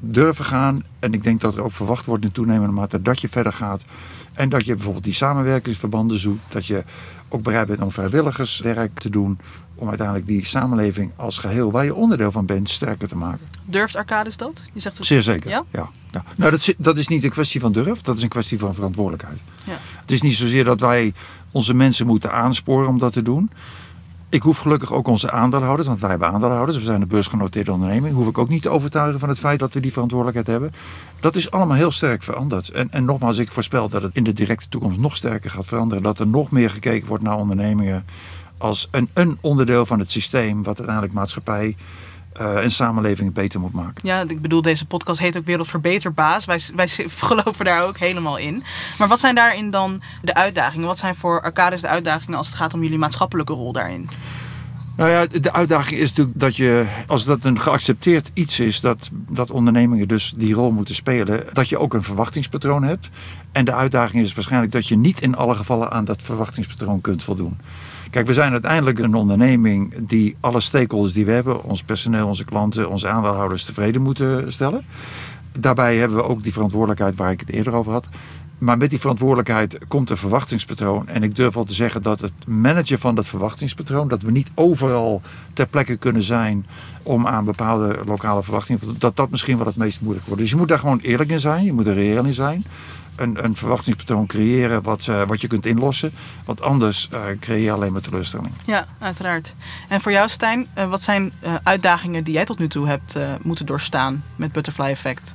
[0.00, 0.82] durven gaan.
[0.98, 3.84] En ik denk dat er ook verwacht wordt in toenemende mate dat je verder gaat.
[4.32, 6.52] En dat je bijvoorbeeld die samenwerkingsverbanden zoekt.
[6.52, 6.84] Dat je
[7.28, 9.38] ook bereid bent om vrijwilligerswerk te doen.
[9.82, 13.46] Om uiteindelijk die samenleving als geheel waar je onderdeel van bent sterker te maken.
[13.64, 14.64] Durft Arcades dat?
[14.72, 15.06] Je zegt het...
[15.06, 15.50] Zeer zeker.
[15.50, 15.64] Ja?
[15.70, 15.90] Ja,
[16.36, 18.00] Nou, dat, dat is niet een kwestie van durf.
[18.00, 19.38] Dat is een kwestie van verantwoordelijkheid.
[19.64, 19.76] Ja.
[20.00, 21.12] Het is niet zozeer dat wij
[21.50, 23.50] onze mensen moeten aansporen om dat te doen.
[24.28, 28.14] Ik hoef gelukkig ook onze aandeelhouders, want wij hebben aandeelhouders, we zijn een beursgenoteerde onderneming,
[28.14, 30.80] hoef ik ook niet te overtuigen van het feit dat we die verantwoordelijkheid hebben.
[31.20, 32.68] Dat is allemaal heel sterk veranderd.
[32.68, 36.02] En, en nogmaals, ik voorspel dat het in de directe toekomst nog sterker gaat veranderen.
[36.02, 38.04] Dat er nog meer gekeken wordt naar ondernemingen
[38.62, 41.76] als een, een onderdeel van het systeem, wat uiteindelijk maatschappij
[42.40, 44.08] uh, en samenleving beter moet maken.
[44.08, 46.44] Ja, ik bedoel, deze podcast heet ook Wereldverbeterbaas.
[46.44, 46.88] Wij, wij
[47.28, 48.62] geloven daar ook helemaal in.
[48.98, 50.86] Maar wat zijn daarin dan de uitdagingen?
[50.86, 54.08] Wat zijn voor Arcades de uitdagingen als het gaat om jullie maatschappelijke rol daarin?
[54.96, 59.10] Nou ja, de uitdaging is natuurlijk dat je, als dat een geaccepteerd iets is, dat,
[59.12, 63.08] dat ondernemingen dus die rol moeten spelen, dat je ook een verwachtingspatroon hebt.
[63.52, 67.24] En de uitdaging is waarschijnlijk dat je niet in alle gevallen aan dat verwachtingspatroon kunt
[67.24, 67.58] voldoen.
[68.12, 72.44] Kijk, we zijn uiteindelijk een onderneming die alle stakeholders die we hebben, ons personeel, onze
[72.44, 74.84] klanten, onze aandeelhouders tevreden moeten stellen.
[75.58, 78.08] Daarbij hebben we ook die verantwoordelijkheid waar ik het eerder over had.
[78.58, 81.08] Maar met die verantwoordelijkheid komt een verwachtingspatroon.
[81.08, 84.50] En ik durf wel te zeggen dat het managen van dat verwachtingspatroon, dat we niet
[84.54, 85.22] overal
[85.52, 86.66] ter plekke kunnen zijn
[87.02, 90.40] om aan bepaalde lokale verwachtingen, dat dat misschien wel het meest moeilijk wordt.
[90.40, 92.64] Dus je moet daar gewoon eerlijk in zijn, je moet er reëel in zijn
[93.16, 96.12] een, een verwachtingspatroon creëren wat, uh, wat je kunt inlossen.
[96.44, 98.52] Want anders uh, creëer je alleen maar teleurstelling.
[98.64, 99.54] Ja, uiteraard.
[99.88, 103.66] En voor jou, Stijn, uh, wat zijn uitdagingen die jij tot nu toe hebt moeten
[103.66, 105.34] doorstaan met Butterfly Effect?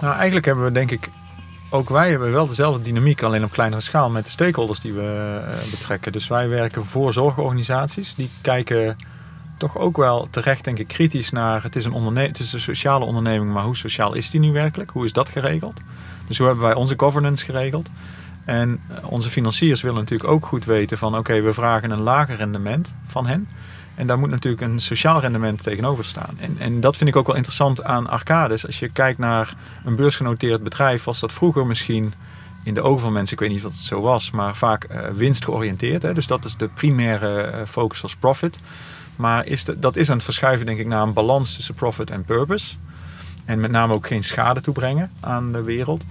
[0.00, 1.10] Nou, eigenlijk hebben we denk ik
[1.70, 5.40] ook wij hebben wel dezelfde dynamiek, alleen op kleinere schaal met de stakeholders die we
[5.70, 6.12] betrekken.
[6.12, 8.14] Dus wij werken voor zorgorganisaties.
[8.14, 8.96] Die kijken
[9.56, 11.62] toch ook wel terecht, denk ik, kritisch naar.
[11.62, 14.52] Het is, een onderne- het is een sociale onderneming, maar hoe sociaal is die nu
[14.52, 14.90] werkelijk?
[14.90, 15.80] Hoe is dat geregeld?
[16.28, 17.90] Dus hoe hebben wij onze governance geregeld?
[18.44, 22.36] En eh, onze financiers willen natuurlijk ook goed weten van oké, we vragen een lager
[22.36, 23.48] rendement van hen.
[23.94, 26.36] En daar moet natuurlijk een sociaal rendement tegenover staan.
[26.40, 28.66] En, en dat vind ik ook wel interessant aan Arcades.
[28.66, 32.14] Als je kijkt naar een beursgenoteerd bedrijf, was dat vroeger misschien
[32.62, 35.08] in de ogen van mensen, ik weet niet of het zo was, maar vaak uh,
[35.08, 36.02] winstgeoriënteerd.
[36.02, 36.14] Hè?
[36.14, 38.60] Dus dat is de primaire uh, focus als profit.
[39.16, 42.24] Maar is dat is aan het verschuiven, denk ik, naar een balans tussen profit en
[42.24, 42.74] purpose.
[43.48, 46.04] En met name ook geen schade toebrengen aan de wereld.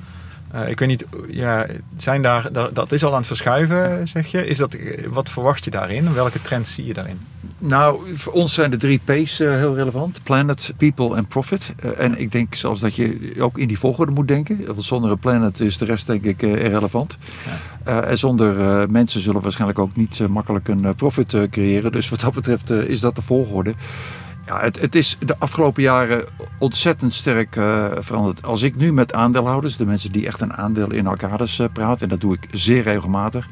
[0.55, 1.65] Uh, ik weet niet, ja,
[1.97, 4.45] zijn daar, dat, is al aan het verschuiven, zeg je.
[4.45, 4.77] Is dat,
[5.09, 6.13] wat verwacht je daarin?
[6.13, 7.19] Welke trends zie je daarin?
[7.57, 10.23] Nou, voor ons zijn de drie P's uh, heel relevant.
[10.23, 11.73] Planet, people en profit.
[11.83, 14.65] Uh, en ik denk zelfs dat je ook in die volgorde moet denken.
[14.65, 17.17] Want zonder een planet is de rest denk ik irrelevant.
[17.85, 18.01] Ja.
[18.01, 18.55] en zonder
[18.91, 21.91] mensen zullen we waarschijnlijk ook niet makkelijk een profit creëren.
[21.91, 23.73] Dus wat dat betreft is dat de volgorde.
[24.47, 26.25] Ja, het, het, is de afgelopen jaren
[26.57, 28.45] ontzettend sterk uh, veranderd.
[28.45, 32.01] Als ik nu met aandeelhouders, de mensen die echt een aandeel in Arcades uh, praat,
[32.01, 33.47] en dat doe ik zeer regelmatig.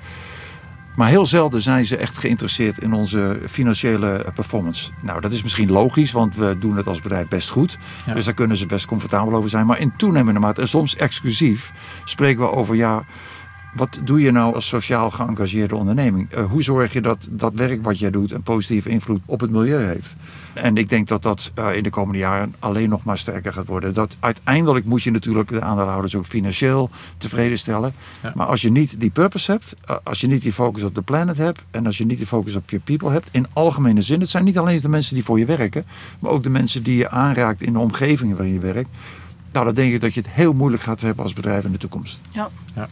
[0.96, 4.92] Maar heel zelden zijn ze echt geïnteresseerd in onze financiële performance.
[5.02, 7.78] Nou, dat is misschien logisch, want we doen het als bedrijf best goed.
[8.06, 8.14] Ja.
[8.14, 9.66] Dus daar kunnen ze best comfortabel over zijn.
[9.66, 11.72] Maar in toenemende mate, en soms exclusief,
[12.04, 13.06] spreken we over ja.
[13.76, 16.34] Wat doe je nou als sociaal geëngageerde onderneming?
[16.34, 19.52] Uh, hoe zorg je dat dat werk wat jij doet een positieve invloed op het
[19.52, 20.16] milieu heeft?
[20.54, 23.68] En ik denk dat dat uh, in de komende jaren alleen nog maar sterker gaat
[23.68, 23.94] worden.
[23.94, 27.94] Dat uiteindelijk moet je natuurlijk de aandeelhouders ook financieel tevreden stellen.
[28.22, 28.32] Ja.
[28.36, 31.02] Maar als je niet die purpose hebt, uh, als je niet die focus op de
[31.02, 34.20] planet hebt en als je niet die focus op je people hebt, in algemene zin,
[34.20, 35.86] het zijn niet alleen de mensen die voor je werken,
[36.20, 38.90] maar ook de mensen die je aanraakt in de omgeving waarin je werkt.
[39.52, 41.78] Nou, dan denk ik dat je het heel moeilijk gaat hebben als bedrijf in de
[41.78, 42.22] toekomst.
[42.32, 42.50] Ja.
[42.76, 42.88] ja.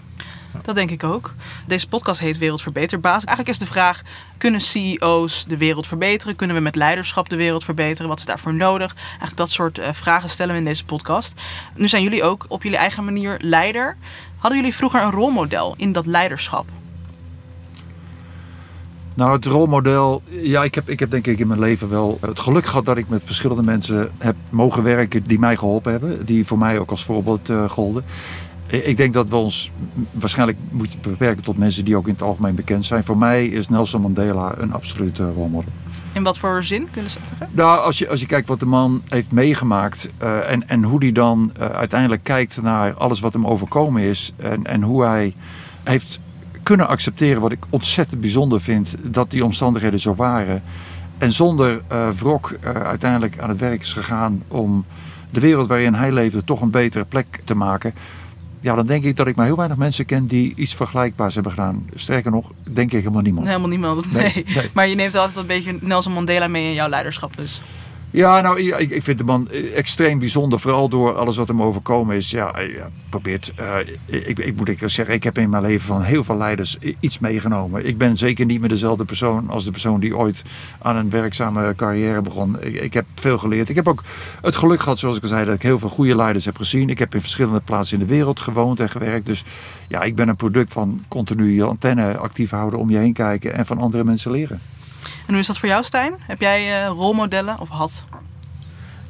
[0.61, 1.33] Dat denk ik ook.
[1.67, 3.23] Deze podcast heet Wereldverbeterbaas.
[3.23, 4.01] Eigenlijk is de vraag:
[4.37, 6.35] kunnen CEO's de wereld verbeteren?
[6.35, 8.07] Kunnen we met leiderschap de wereld verbeteren?
[8.09, 8.95] Wat is daarvoor nodig?
[9.07, 11.33] Eigenlijk dat soort uh, vragen stellen we in deze podcast.
[11.75, 13.97] Nu zijn jullie ook op jullie eigen manier leider.
[14.37, 16.65] Hadden jullie vroeger een rolmodel in dat leiderschap?
[19.13, 20.21] Nou, het rolmodel.
[20.29, 22.97] Ja, ik heb, ik heb denk ik in mijn leven wel het geluk gehad dat
[22.97, 26.25] ik met verschillende mensen heb mogen werken die mij geholpen hebben.
[26.25, 28.03] Die voor mij ook als voorbeeld uh, golden.
[28.67, 29.71] Ik denk dat we ons
[30.11, 33.03] waarschijnlijk moeten beperken tot mensen die ook in het algemeen bekend zijn.
[33.03, 35.71] Voor mij is Nelson Mandela een absolute rolmodel.
[36.13, 37.49] In wat voor zin kunnen ze zeggen?
[37.51, 40.99] Nou, als je, als je kijkt wat de man heeft meegemaakt uh, en, en hoe
[40.99, 44.33] hij dan uh, uiteindelijk kijkt naar alles wat hem overkomen is.
[44.35, 45.33] En, en hoe hij
[45.83, 46.19] heeft
[46.63, 50.63] kunnen accepteren, wat ik ontzettend bijzonder vind, dat die omstandigheden zo waren.
[51.17, 54.85] En zonder uh, wrok uiteindelijk aan het werk is gegaan om
[55.29, 57.93] de wereld waarin hij leefde toch een betere plek te maken
[58.63, 61.51] ja, dan denk ik dat ik maar heel weinig mensen ken die iets vergelijkbaars hebben
[61.51, 61.85] gedaan.
[61.93, 63.45] Sterker nog, denk ik helemaal niemand.
[63.45, 64.23] Helemaal niemand, nee.
[64.33, 64.45] nee.
[64.55, 64.69] nee.
[64.73, 67.61] Maar je neemt altijd een beetje Nelson Mandela mee in jouw leiderschap dus.
[68.13, 70.59] Ja, nou, ik, ik vind de man extreem bijzonder.
[70.59, 72.31] Vooral door alles wat hem overkomen is.
[72.31, 73.53] Ja, hij probeert.
[73.59, 76.77] Uh, ik, ik moet ik zeggen, ik heb in mijn leven van heel veel leiders
[76.99, 77.85] iets meegenomen.
[77.85, 80.43] Ik ben zeker niet meer dezelfde persoon als de persoon die ooit
[80.81, 82.61] aan een werkzame carrière begon.
[82.61, 83.69] Ik, ik heb veel geleerd.
[83.69, 84.03] Ik heb ook
[84.41, 86.89] het geluk gehad, zoals ik al zei, dat ik heel veel goede leiders heb gezien.
[86.89, 89.25] Ik heb in verschillende plaatsen in de wereld gewoond en gewerkt.
[89.25, 89.43] Dus
[89.87, 93.53] ja, ik ben een product van continu je antenne actief houden, om je heen kijken
[93.53, 94.59] en van andere mensen leren.
[95.03, 96.13] En hoe is dat voor jou, Stijn?
[96.19, 98.05] Heb jij uh, rolmodellen of had?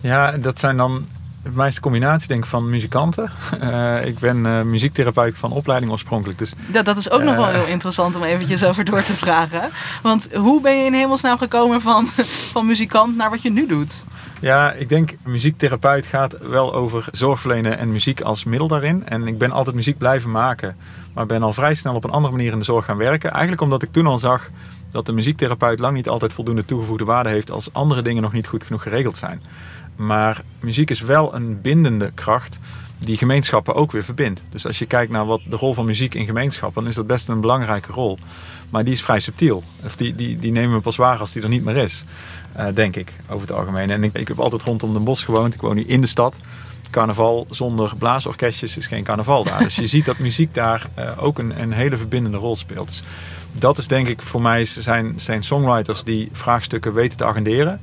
[0.02, 1.06] Ja, dat zijn dan
[1.52, 3.32] meeste combinatie denk ik van muzikanten.
[3.62, 6.40] Uh, ik ben uh, muziektherapeut van opleiding oorspronkelijk.
[6.40, 9.14] Dus, dat, dat is ook uh, nog wel heel interessant om eventjes over door te
[9.14, 9.70] vragen.
[10.02, 12.08] Want hoe ben je in hemelsnaam gekomen van,
[12.54, 14.06] van muzikant naar wat je nu doet?
[14.40, 19.08] Ja, ik denk muziektherapeut gaat wel over zorgverlenen en muziek als middel daarin.
[19.08, 20.76] En ik ben altijd muziek blijven maken.
[21.14, 23.32] Maar ben al vrij snel op een andere manier in de zorg gaan werken.
[23.32, 24.50] Eigenlijk omdat ik toen al zag
[24.94, 28.48] dat de muziektherapeut lang niet altijd voldoende toegevoegde waarde heeft als andere dingen nog niet
[28.48, 29.42] goed genoeg geregeld zijn.
[29.96, 32.60] Maar muziek is wel een bindende kracht
[33.00, 34.44] die gemeenschappen ook weer verbindt.
[34.50, 37.08] Dus als je kijkt naar wat de rol van muziek in gemeenschappen, dan is dat
[37.08, 38.18] best een belangrijke rol.
[38.70, 39.64] Maar die is vrij subtiel.
[39.84, 42.06] Of die, die, die nemen we pas waar als die er niet meer is.
[42.58, 43.90] Uh, denk ik, over het algemeen.
[43.90, 45.54] En ik, heb altijd rondom Den Bosch gewoond.
[45.54, 46.38] Ik woon nu in de stad.
[46.92, 49.60] Carnaval zonder blaasorkestjes is geen carnaval daar.
[49.60, 52.88] Dus je ziet dat muziek daar uh, ook een, een hele verbindende rol speelt.
[52.88, 53.04] Dus
[53.54, 57.80] dat is denk ik voor mij zijn, zijn songwriters die vraagstukken weten te agenderen.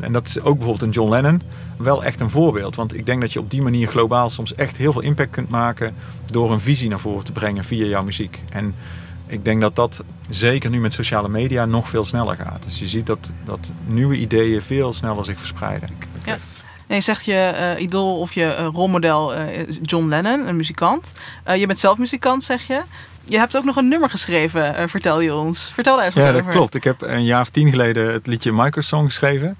[0.00, 1.42] En dat is ook bijvoorbeeld een John Lennon
[1.76, 2.76] wel echt een voorbeeld.
[2.76, 5.48] Want ik denk dat je op die manier globaal soms echt heel veel impact kunt
[5.48, 5.94] maken
[6.26, 8.42] door een visie naar voren te brengen via jouw muziek.
[8.50, 8.74] En
[9.26, 12.62] ik denk dat dat zeker nu met sociale media nog veel sneller gaat.
[12.62, 15.88] Dus je ziet dat, dat nieuwe ideeën veel sneller zich verspreiden.
[16.24, 16.38] Ja.
[16.86, 21.12] Je zegt je uh, idool of je uh, rolmodel uh, John Lennon, een muzikant.
[21.56, 22.82] je bent zelf muzikant, zeg je.
[23.28, 25.70] Je hebt ook nog een nummer geschreven, uh, vertel je ons.
[25.74, 26.36] Vertel daar eens ja, over.
[26.36, 26.74] Ja, dat klopt.
[26.74, 29.58] Ik heb een jaar of tien geleden het liedje Microsong geschreven.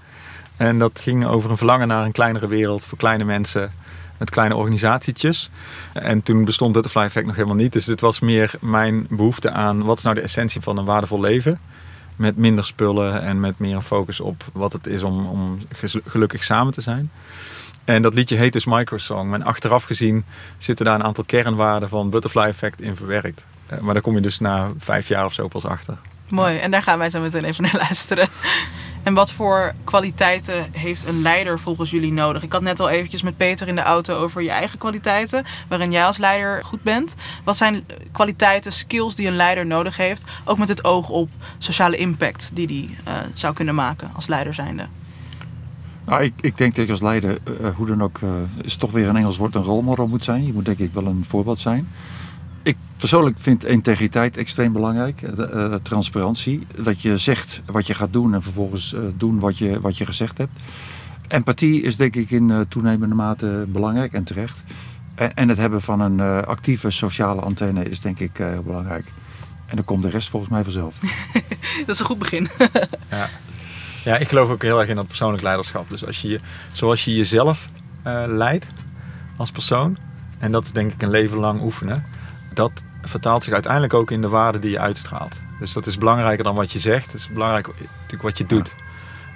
[0.57, 3.72] En dat ging over een verlangen naar een kleinere wereld voor kleine mensen
[4.18, 5.50] met kleine organisatietjes.
[5.92, 7.72] En toen bestond Butterfly Effect nog helemaal niet.
[7.72, 11.20] Dus het was meer mijn behoefte aan wat is nou de essentie van een waardevol
[11.20, 11.61] leven.
[12.16, 15.59] Met minder spullen en met meer een focus op wat het is om, om
[16.04, 17.11] gelukkig samen te zijn.
[17.85, 19.35] En dat liedje heet dus Microsong.
[19.35, 20.24] En achteraf gezien
[20.57, 23.46] zitten daar een aantal kernwaarden van Butterfly Effect in verwerkt.
[23.68, 25.98] Eh, maar daar kom je dus na vijf jaar of zo pas achter.
[26.28, 28.28] Mooi, en daar gaan wij zo meteen even naar luisteren.
[29.02, 32.42] En wat voor kwaliteiten heeft een leider volgens jullie nodig?
[32.42, 35.92] Ik had net al eventjes met Peter in de auto over je eigen kwaliteiten, waarin
[35.92, 37.14] jij als leider goed bent.
[37.44, 41.96] Wat zijn kwaliteiten, skills die een leider nodig heeft, ook met het oog op sociale
[41.96, 44.87] impact die die uh, zou kunnen maken als leider zijnde?
[46.04, 48.31] Nou, ik, ik denk dat je als leider, uh, hoe dan ook, uh,
[48.62, 50.46] is toch weer een Engels woord, een rolmodel moet zijn.
[50.46, 51.88] Je moet denk ik wel een voorbeeld zijn.
[52.68, 55.22] Ik persoonlijk vind integriteit extreem belangrijk.
[55.22, 56.66] Uh, transparantie.
[56.76, 60.07] Dat je zegt wat je gaat doen en vervolgens uh, doen wat je, wat je
[60.07, 60.62] gezegd hebt.
[61.28, 64.64] Empathie is denk ik in uh, toenemende mate belangrijk en terecht.
[65.14, 69.12] En, en het hebben van een actieve sociale antenne is denk ik heel belangrijk.
[69.66, 70.94] En dan komt de rest volgens mij vanzelf.
[71.87, 72.48] dat is een goed begin.
[73.11, 73.28] ja.
[74.04, 75.90] ja, ik geloof ook heel erg in dat persoonlijk leiderschap.
[75.90, 76.40] Dus als je,
[76.72, 77.66] zoals je jezelf
[78.26, 78.66] leidt
[79.37, 79.98] als persoon.
[80.38, 82.17] En dat is denk ik een leven lang oefenen
[82.59, 85.42] dat vertaalt zich uiteindelijk ook in de waarde die je uitstraalt.
[85.59, 87.12] Dus dat is belangrijker dan wat je zegt.
[87.12, 88.75] Het is belangrijk natuurlijk wat je doet.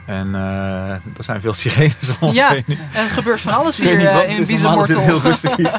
[0.07, 2.79] En uh, er zijn veel sirenes om ons ja, heen.
[2.95, 5.01] er gebeurt van alles hier uh, in Biezenmortel.
[5.01, 5.73] heel rustig hier.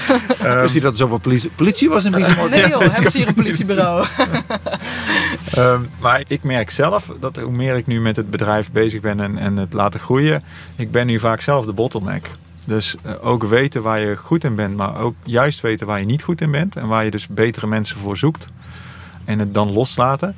[0.52, 2.58] um, Wist je dat er zoveel politie, politie was in Biezenmortel?
[2.58, 4.06] Nee joh, hebben ze hier een politiebureau.
[5.56, 9.20] um, maar ik merk zelf dat hoe meer ik nu met het bedrijf bezig ben
[9.20, 10.42] en, en het laten groeien,
[10.76, 12.30] ik ben nu vaak zelf de bottleneck.
[12.68, 16.06] Dus uh, ook weten waar je goed in bent, maar ook juist weten waar je
[16.06, 16.76] niet goed in bent.
[16.76, 18.48] En waar je dus betere mensen voor zoekt.
[19.24, 20.36] En het dan loslaten.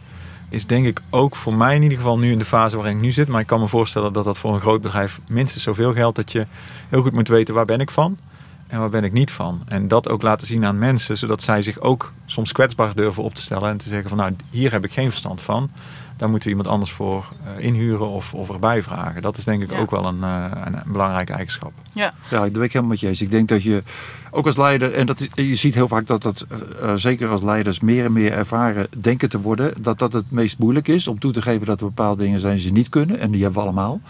[0.48, 3.02] Is denk ik ook voor mij in ieder geval nu in de fase waarin ik
[3.02, 3.28] nu zit.
[3.28, 6.16] Maar ik kan me voorstellen dat dat voor een groot bedrijf minstens zoveel geldt.
[6.16, 6.46] Dat je
[6.88, 8.18] heel goed moet weten waar ben ik van.
[8.66, 9.62] En waar ben ik niet van.
[9.66, 11.18] En dat ook laten zien aan mensen.
[11.18, 13.70] Zodat zij zich ook soms kwetsbaar durven op te stellen.
[13.70, 15.70] En te zeggen van nou hier heb ik geen verstand van
[16.20, 19.22] daar moeten we iemand anders voor uh, inhuren of, of erbij vragen.
[19.22, 19.78] Dat is denk ik ja.
[19.78, 21.72] ook wel een, uh, een, een, belangrijke eigenschap.
[21.92, 23.22] Ja, ja ik ben ik helemaal met je eens.
[23.22, 23.82] Ik denk dat je
[24.30, 26.46] ook als leider, en dat, je ziet heel vaak dat dat,
[26.82, 30.58] uh, zeker als leiders, meer en meer ervaren denken te worden, dat dat het meest
[30.58, 33.18] moeilijk is om toe te geven dat er bepaalde dingen zijn die ze niet kunnen.
[33.18, 34.00] En die hebben we allemaal.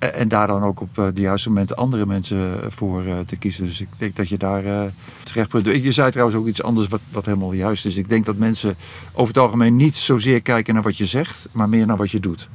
[0.00, 3.64] En, en daar dan ook op de juiste momenten andere mensen voor te kiezen.
[3.64, 5.66] Dus ik denk dat je daar terecht punt.
[5.66, 7.96] Je zei trouwens ook iets anders wat, wat helemaal juist is.
[7.96, 8.76] Ik denk dat mensen
[9.12, 12.20] over het algemeen niet zozeer kijken naar wat je zegt, maar meer naar wat je
[12.20, 12.48] doet.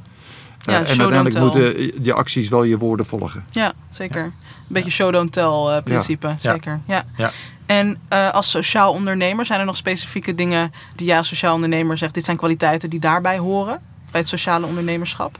[0.66, 3.44] Ja, uh, en uiteindelijk moeten je acties wel je woorden volgen.
[3.50, 4.22] Ja, zeker.
[4.22, 4.32] Een
[4.68, 6.36] beetje show don't tell uh, principe, ja.
[6.52, 6.80] zeker.
[6.86, 7.04] Ja.
[7.16, 7.30] ja.
[7.66, 11.98] En uh, als sociaal ondernemer, zijn er nog specifieke dingen die jij als sociaal ondernemer
[11.98, 13.80] zegt, dit zijn kwaliteiten die daarbij horen,
[14.10, 15.38] bij het sociale ondernemerschap?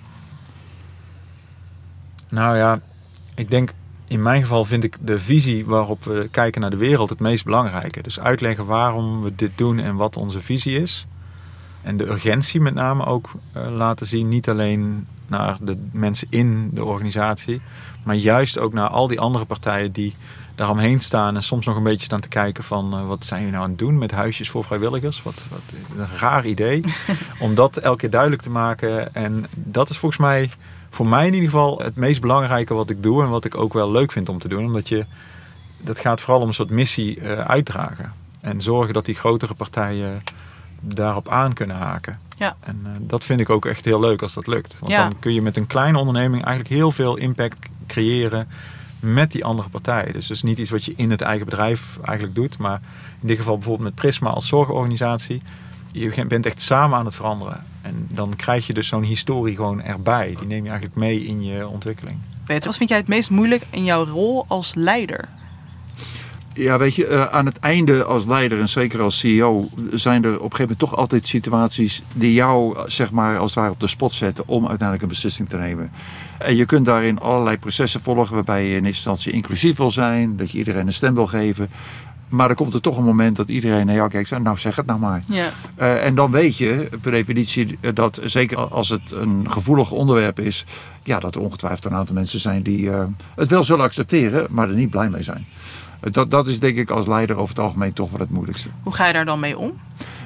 [2.29, 2.81] Nou ja,
[3.35, 3.73] ik denk
[4.07, 7.45] in mijn geval vind ik de visie waarop we kijken naar de wereld het meest
[7.45, 8.03] belangrijke.
[8.03, 11.07] Dus uitleggen waarom we dit doen en wat onze visie is.
[11.83, 14.29] En de urgentie met name ook uh, laten zien.
[14.29, 17.61] Niet alleen naar de mensen in de organisatie.
[18.03, 20.15] Maar juist ook naar al die andere partijen die
[20.55, 21.37] daaromheen staan.
[21.37, 23.71] En soms nog een beetje staan te kijken van uh, wat zijn jullie nou aan
[23.71, 25.23] het doen met huisjes voor vrijwilligers.
[25.23, 25.61] Wat, wat
[25.99, 26.81] een raar idee.
[27.39, 29.15] Om dat elke keer duidelijk te maken.
[29.15, 30.51] En dat is volgens mij
[30.97, 33.23] voor mij in ieder geval het meest belangrijke wat ik doe.
[33.23, 34.65] En wat ik ook wel leuk vind om te doen.
[34.65, 35.07] Omdat je,
[35.81, 38.13] dat gaat vooral om een soort missie uh, uitdragen.
[38.41, 40.23] En zorgen dat die grotere partijen
[40.81, 42.19] daarop aan kunnen haken.
[42.37, 42.57] Ja.
[42.61, 44.77] En uh, dat vind ik ook echt heel leuk als dat lukt.
[44.81, 45.03] Want Ja.
[45.03, 48.49] dan kun je met een kleine onderneming eigenlijk heel veel impact creëren
[49.01, 50.13] met die andere partijen.
[50.13, 52.59] Dus is niet iets wat je in het eigen bedrijf eigenlijk doet.
[52.59, 52.81] Maar
[53.21, 55.43] in dit geval bijvoorbeeld met Prisma als zorgorganisatie.
[55.93, 57.65] Je bent echt samen aan het veranderen.
[57.87, 60.35] En dan krijg je dus zo'n historie gewoon erbij.
[60.39, 62.17] Die neem je eigenlijk mee in je ontwikkeling.
[62.47, 65.29] Peter, wat vind jij het meest moeilijk in jouw rol als leider?
[66.53, 70.29] Ja, weet je, uh, aan het einde als leider en zeker als CEO zijn er
[70.29, 73.81] op een gegeven moment toch altijd situaties die jou, zeg maar, als het ware op
[73.81, 75.91] de spot zetten om uiteindelijk een beslissing te nemen.
[76.39, 80.37] En je kunt daarin allerlei processen volgen waarbij je in eerste instantie inclusief wil zijn,
[80.37, 81.71] dat je iedereen een stem wil geven.
[82.29, 84.77] Maar dan komt er toch een moment dat iedereen naar jou kijkt en nou zeg
[84.77, 85.23] het nou maar.
[85.29, 85.49] Ja.
[85.79, 90.65] Uh, en dan weet je per definitie dat zeker als het een gevoelig onderwerp is,
[91.03, 94.69] ja, dat er ongetwijfeld een aantal mensen zijn die uh, het wel zullen accepteren, maar
[94.69, 95.47] er niet blij mee zijn.
[96.01, 98.69] Dat, dat is denk ik als leider over het algemeen toch wel het moeilijkste.
[98.83, 99.73] Hoe ga je daar dan mee om?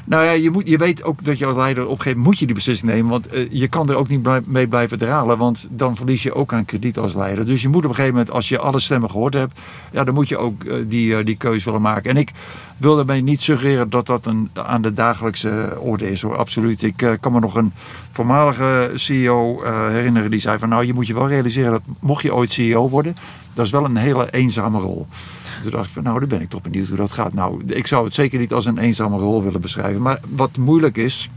[0.05, 2.27] Nou ja, je, moet, je weet ook dat je als leider op een gegeven moment
[2.27, 3.11] moet je die beslissing nemen.
[3.11, 5.39] Want eh, je kan er ook niet mee blijven dralen.
[5.39, 7.47] Want dan verlies je ook aan krediet als leider.
[7.47, 9.61] Dus je moet op een gegeven moment, als je alle stemmen gehoord hebt.
[9.93, 12.11] Ja, dan moet je ook eh, die, eh, die keuze willen maken.
[12.11, 12.33] En ik
[12.77, 16.37] wil daarmee niet suggereren dat dat een, aan de dagelijkse orde is hoor.
[16.37, 16.83] Absoluut.
[16.83, 17.73] Ik kan me nog een
[18.11, 22.35] voormalige CEO herinneren die zei van nou je moet je wel realiseren dat mocht je
[22.35, 23.17] ooit CEO worden.
[23.53, 25.07] Dat is wel een hele eenzame rol.
[25.63, 27.33] Toen dacht ik van nou, dan ben ik toch benieuwd hoe dat gaat.
[27.33, 30.03] Nou, ik zou het zeker niet als een eenzame rol willen beschrijven.
[30.03, 31.31] Maar wat moeilijk is,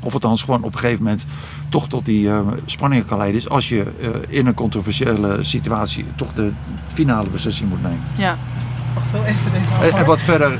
[0.00, 1.26] of het dan gewoon op een gegeven moment
[1.68, 6.04] toch tot die eh, spanningen kan leiden, is als je eh, in een controversiële situatie
[6.16, 6.52] toch de
[6.86, 8.02] finale beslissing moet nemen.
[8.16, 8.38] Ja.
[8.94, 10.58] Wacht wel even deze En, en wat verder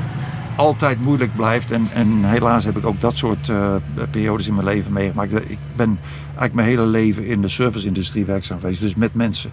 [0.55, 3.73] altijd moeilijk blijft, en, en helaas heb ik ook dat soort eh,
[4.11, 5.49] periodes in mijn leven meegemaakt.
[5.49, 9.51] Ik ben eigenlijk mijn hele leven in de serviceindustrie werkzaam geweest, dus met mensen.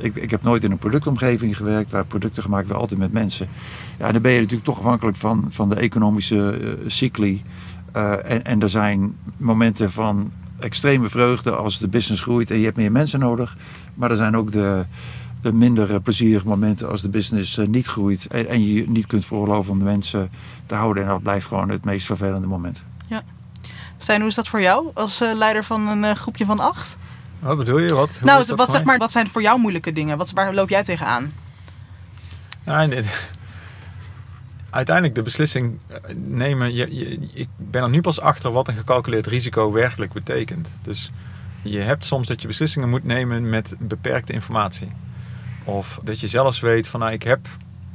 [0.00, 3.48] Ik, ik heb nooit in een productomgeving gewerkt waar producten gemaakt werden, altijd met mensen.
[3.98, 7.42] Ja, en dan ben je natuurlijk toch afhankelijk van, van de economische eh, cycli.
[7.92, 12.64] Eh, en, en er zijn momenten van extreme vreugde als de business groeit en je
[12.64, 13.56] hebt meer mensen nodig.
[13.94, 14.84] Maar er zijn ook de,
[15.42, 18.26] de minder plezierige momenten als de business eh, niet groeit.
[18.26, 20.30] En, en je niet kunt veroorloven om de mensen
[20.66, 21.02] te houden.
[21.02, 22.82] En dat blijft gewoon het meest vervelende moment.
[23.96, 26.96] Stijn, hoe is dat voor jou als leider van een groepje van acht?
[27.40, 27.94] Wat bedoel je?
[27.94, 30.18] Wat, hoe nou, wat, zeg maar, wat zijn voor jou moeilijke dingen?
[30.18, 31.32] Wat, waar loop jij tegenaan?
[32.64, 33.04] Nou, nee,
[34.70, 36.74] uiteindelijk de beslissing eh, nemen.
[36.74, 40.78] Je, je, ik ben er nu pas achter wat een gecalculeerd risico werkelijk betekent.
[40.82, 41.10] Dus
[41.62, 44.92] je hebt soms dat je beslissingen moet nemen met beperkte informatie.
[45.64, 47.46] Of dat je zelfs weet van nou, ik heb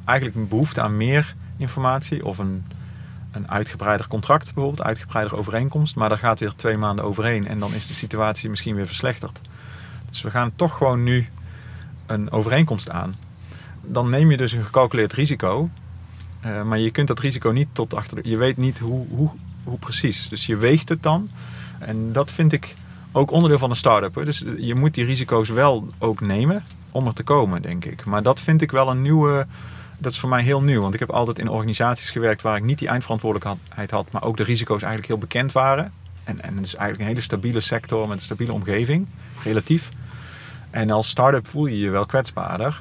[0.05, 2.25] eigenlijk een behoefte aan meer informatie.
[2.25, 2.65] Of een,
[3.35, 5.95] een uitgebreider contract bijvoorbeeld, uitgebreider overeenkomst.
[5.95, 9.41] Maar daar gaat weer twee maanden overheen en dan is de situatie misschien weer verslechterd.
[10.09, 11.27] Dus we gaan toch gewoon nu
[12.05, 13.15] een overeenkomst aan
[13.87, 15.69] dan neem je dus een gecalculeerd risico.
[16.39, 18.27] Eh, maar je kunt dat risico niet tot achter.
[18.27, 19.29] Je weet niet hoe, hoe,
[19.63, 20.29] hoe precies.
[20.29, 21.29] Dus je weegt het dan.
[21.79, 22.75] En dat vind ik
[23.11, 24.25] ook onderdeel van een start-up.
[24.25, 28.05] Dus je moet die risico's wel ook nemen om er te komen, denk ik.
[28.05, 29.47] Maar dat vind ik wel een nieuwe.
[30.05, 30.81] Dat is voor mij heel nieuw.
[30.81, 34.37] Want ik heb altijd in organisaties gewerkt waar ik niet die eindverantwoordelijkheid had, maar ook
[34.37, 35.93] de risico's eigenlijk heel bekend waren.
[36.23, 39.07] En, en dus eigenlijk een hele stabiele sector met een stabiele omgeving,
[39.43, 39.89] relatief.
[40.69, 42.79] En als start-up voel je je wel kwetsbaarder.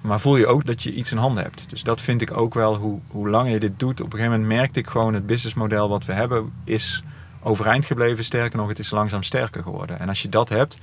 [0.00, 1.70] Maar voel je ook dat je iets in handen hebt.
[1.70, 4.00] Dus dat vind ik ook wel, hoe, hoe langer je dit doet.
[4.00, 7.02] Op een gegeven moment merkte ik gewoon, het businessmodel wat we hebben is
[7.42, 8.24] overeind gebleven.
[8.24, 9.98] Sterker nog, het is langzaam sterker geworden.
[9.98, 10.78] En als je dat hebt,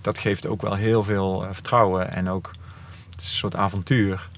[0.00, 2.10] dat geeft ook wel heel veel eh, vertrouwen.
[2.12, 2.50] En ook,
[3.10, 4.28] het is een soort avontuur.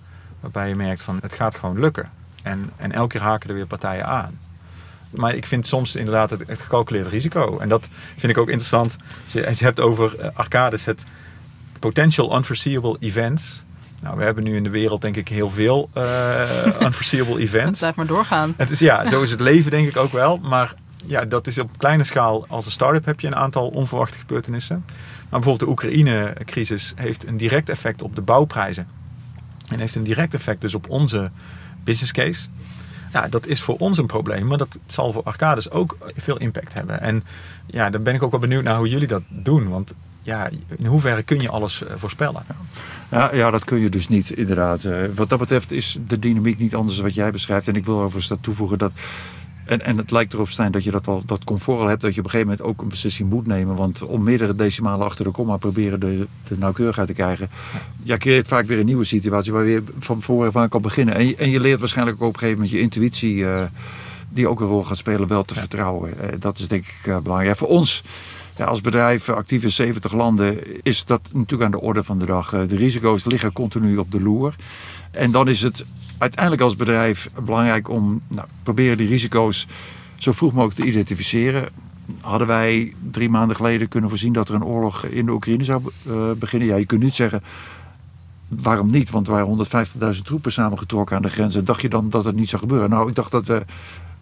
[0.40, 2.10] Waarbij je merkt van, het gaat gewoon lukken.
[2.42, 4.38] En, en elke keer haken er weer partijen aan.
[5.10, 7.58] Maar ik vind soms inderdaad het, het gecalculeerde risico.
[7.58, 8.96] En dat vind ik ook interessant.
[9.24, 11.04] Als je, als je hebt over eh, arcades, het
[11.78, 13.64] potential unforeseeable events.
[14.02, 16.02] Nou, we hebben nu in de wereld denk ik heel veel eh,
[16.86, 17.78] unforeseeable Het events.
[17.78, 18.54] blijft maar doorgaan.
[18.56, 20.38] Het is, ja, zo is het leven denk ik ook wel.
[20.38, 22.46] Maar ja, dat is op kleine schaal.
[22.48, 24.84] Als een start-up heb je een aantal onverwachte gebeurtenissen.
[25.30, 28.86] Maar bijvoorbeeld de Oekraïne-crisis heeft een direct effect op de bouwprijzen.
[29.68, 31.30] En heeft een direct effect dus op onze
[31.84, 32.46] business case.
[33.12, 36.74] Ja, dat is voor ons een probleem, maar dat zal voor Arcades ook veel impact
[36.74, 37.00] hebben.
[37.00, 37.24] En
[37.66, 39.68] ja, dan ben ik ook wel benieuwd naar hoe jullie dat doen.
[39.68, 42.44] Want ja, in hoeverre kun je alles eh, voorspellen?
[43.10, 44.84] Ja, ja, dat kun je dus niet, inderdaad.
[44.84, 47.68] Eh, wat dat betreft is de dynamiek niet anders dan wat jij beschrijft.
[47.68, 48.92] En ik wil overigens dat toevoegen dat.
[49.66, 52.00] En, en het lijkt erop, Stijn, dat je dat al dat comfort al hebt.
[52.00, 53.76] Dat je op een gegeven moment ook een beslissing moet nemen.
[53.76, 57.50] Want om meerdere decimalen achter de komma proberen de, de nauwkeurigheid te krijgen.
[58.02, 61.14] Ja, creëert vaak weer een nieuwe situatie waar je weer van voren aan kan beginnen.
[61.14, 63.46] En je, en je leert waarschijnlijk ook op een gegeven moment je intuïtie.
[63.46, 63.64] eh,
[64.28, 66.20] die ook een rol gaat spelen, wel te vertrouwen.
[66.20, 67.56] Eh, dat is denk ik eh, belangrijk.
[67.56, 68.02] Voor ons
[68.56, 72.26] ja, als bedrijf actief in 70 landen is dat natuurlijk aan de orde van de
[72.26, 72.50] dag.
[72.50, 74.56] De risico's liggen continu op de loer.
[75.10, 75.84] En dan is het
[76.18, 79.66] uiteindelijk als bedrijf belangrijk om nou, proberen die risico's
[80.16, 81.68] zo vroeg mogelijk te identificeren.
[82.20, 85.82] Hadden wij drie maanden geleden kunnen voorzien dat er een oorlog in de Oekraïne zou
[86.06, 86.68] eh, beginnen?
[86.68, 87.42] Ja, je kunt niet zeggen
[88.48, 89.66] waarom niet, want er waren
[90.14, 91.54] 150.000 troepen samengetrokken aan de grens.
[91.54, 92.90] En dacht je dan dat het niet zou gebeuren?
[92.90, 93.64] Nou, ik dacht dat we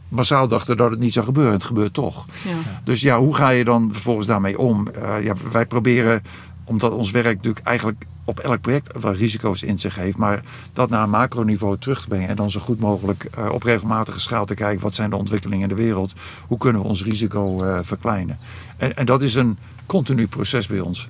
[0.09, 1.52] massaal dachten dat het niet zou gebeuren.
[1.52, 2.26] Het gebeurt toch.
[2.44, 2.80] Ja.
[2.85, 4.88] Dus ja, hoe ga je dan vervolgens daarmee om?
[4.88, 6.22] Eh, ja, wij proberen,
[6.64, 10.90] omdat ons werk natuurlijk eigenlijk op elk project wel risico's in zich heeft, maar dat
[10.90, 14.44] naar een macroniveau terug te brengen en dan zo goed mogelijk eh, op regelmatige schaal
[14.44, 16.12] te kijken wat zijn de ontwikkelingen in de wereld,
[16.46, 18.38] hoe kunnen we ons risico eh, verkleinen.
[18.77, 21.09] En, en dat is een continu proces bij ons.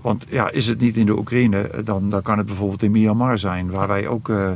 [0.00, 3.38] Want ja, is het niet in de Oekraïne, dan, dan kan het bijvoorbeeld in Myanmar
[3.38, 4.50] zijn, waar wij ook eh,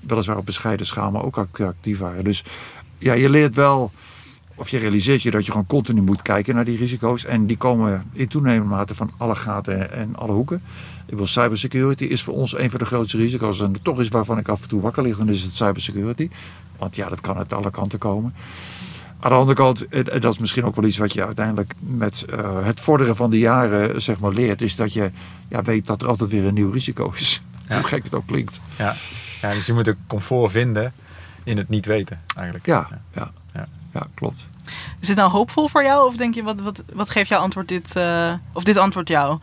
[0.00, 2.24] weliswaar op bescheiden schaal, maar ook act- actief waren.
[2.24, 2.44] Dus
[2.98, 3.92] ja, je leert wel,
[4.58, 7.24] of je realiseert je dat je gewoon continu moet kijken naar die risico's.
[7.24, 10.62] En die komen in toenemende mate van alle gaten en alle hoeken.
[11.06, 13.60] Ik wil cybersecurity is voor ons een van de grootste risico's.
[13.60, 16.28] En toch is waarvan ik af en toe wakker lig, dan is het cybersecurity.
[16.78, 18.34] Want ja, dat kan uit alle kanten komen.
[19.20, 22.24] Aan de andere kant, en dat is misschien ook wel iets wat je uiteindelijk met
[22.30, 25.10] uh, het vorderen van de jaren zeg maar, leert, is dat je
[25.48, 27.42] ja, weet dat er altijd weer een nieuw risico is.
[27.68, 27.74] Ja.
[27.74, 28.60] Hoe gek het ook klinkt.
[28.76, 28.94] Ja.
[29.40, 30.92] ja, dus je moet een comfort vinden
[31.44, 32.66] in het niet weten eigenlijk.
[32.66, 33.32] Ja, ja.
[33.98, 34.06] Ja.
[34.14, 34.46] klopt.
[35.00, 36.06] Is het nou hoopvol voor jou?
[36.06, 39.38] Of denk je, wat, wat, wat geeft jouw antwoord dit, uh, of dit antwoord jou?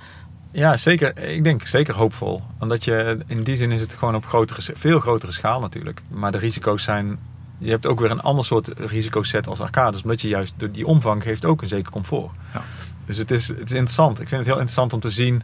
[0.52, 1.18] Ja, zeker.
[1.18, 2.44] Ik denk zeker hoopvol.
[2.60, 6.02] Omdat je, in die zin is het gewoon op grotere, veel grotere schaal natuurlijk.
[6.08, 7.20] Maar de risico's zijn,
[7.58, 10.02] je hebt ook weer een ander soort risicoset als arcades.
[10.02, 12.32] Omdat je juist, die omvang geeft ook een zeker comfort.
[12.54, 12.64] Ja.
[13.06, 14.20] Dus het is, het is interessant.
[14.20, 15.44] Ik vind het heel interessant om te zien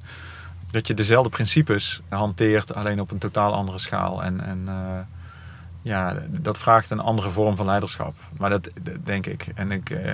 [0.71, 4.23] dat je dezelfde principes hanteert, alleen op een totaal andere schaal.
[4.23, 4.73] En, en uh,
[5.81, 8.15] ja, dat vraagt een andere vorm van leiderschap.
[8.37, 8.69] Maar dat,
[9.03, 9.47] denk ik.
[9.55, 10.11] En ik, uh,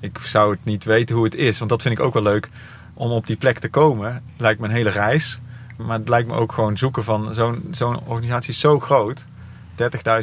[0.00, 2.48] ik zou het niet weten hoe het is, want dat vind ik ook wel leuk.
[2.94, 5.40] Om op die plek te komen, lijkt me een hele reis.
[5.76, 9.24] Maar het lijkt me ook gewoon zoeken van zo'n zo'n organisatie is zo groot.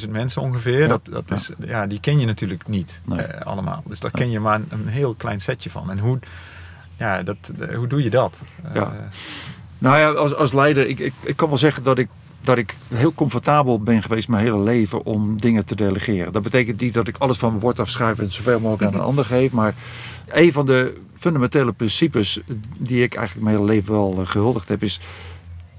[0.04, 0.88] 30.000 mensen ongeveer.
[0.88, 3.28] dat, dat Is, ja, die ken je natuurlijk niet nee.
[3.28, 3.84] uh, allemaal.
[3.86, 5.92] Dus daar ken je maar een, een, heel klein setje van.
[5.92, 6.20] En hoe,
[6.98, 8.42] ja, dat, hoe doe je dat?
[8.74, 8.94] Ja.
[9.78, 12.10] Nou ja, als, als leider, ik, ik, ik kan wel zeggen dat ik,
[12.46, 16.34] dat ik heel comfortabel ben geweest mijn hele leven om dingen te delegeren.
[16.34, 19.06] Dat betekent niet dat ik alles van mijn bord afschrijf en zoveel mogelijk aan een
[19.06, 19.52] ander geef.
[19.52, 19.76] Maar
[20.28, 22.40] een van de fundamentele principes
[22.78, 25.00] die ik eigenlijk mijn hele leven wel eh, gehuldigd heb, is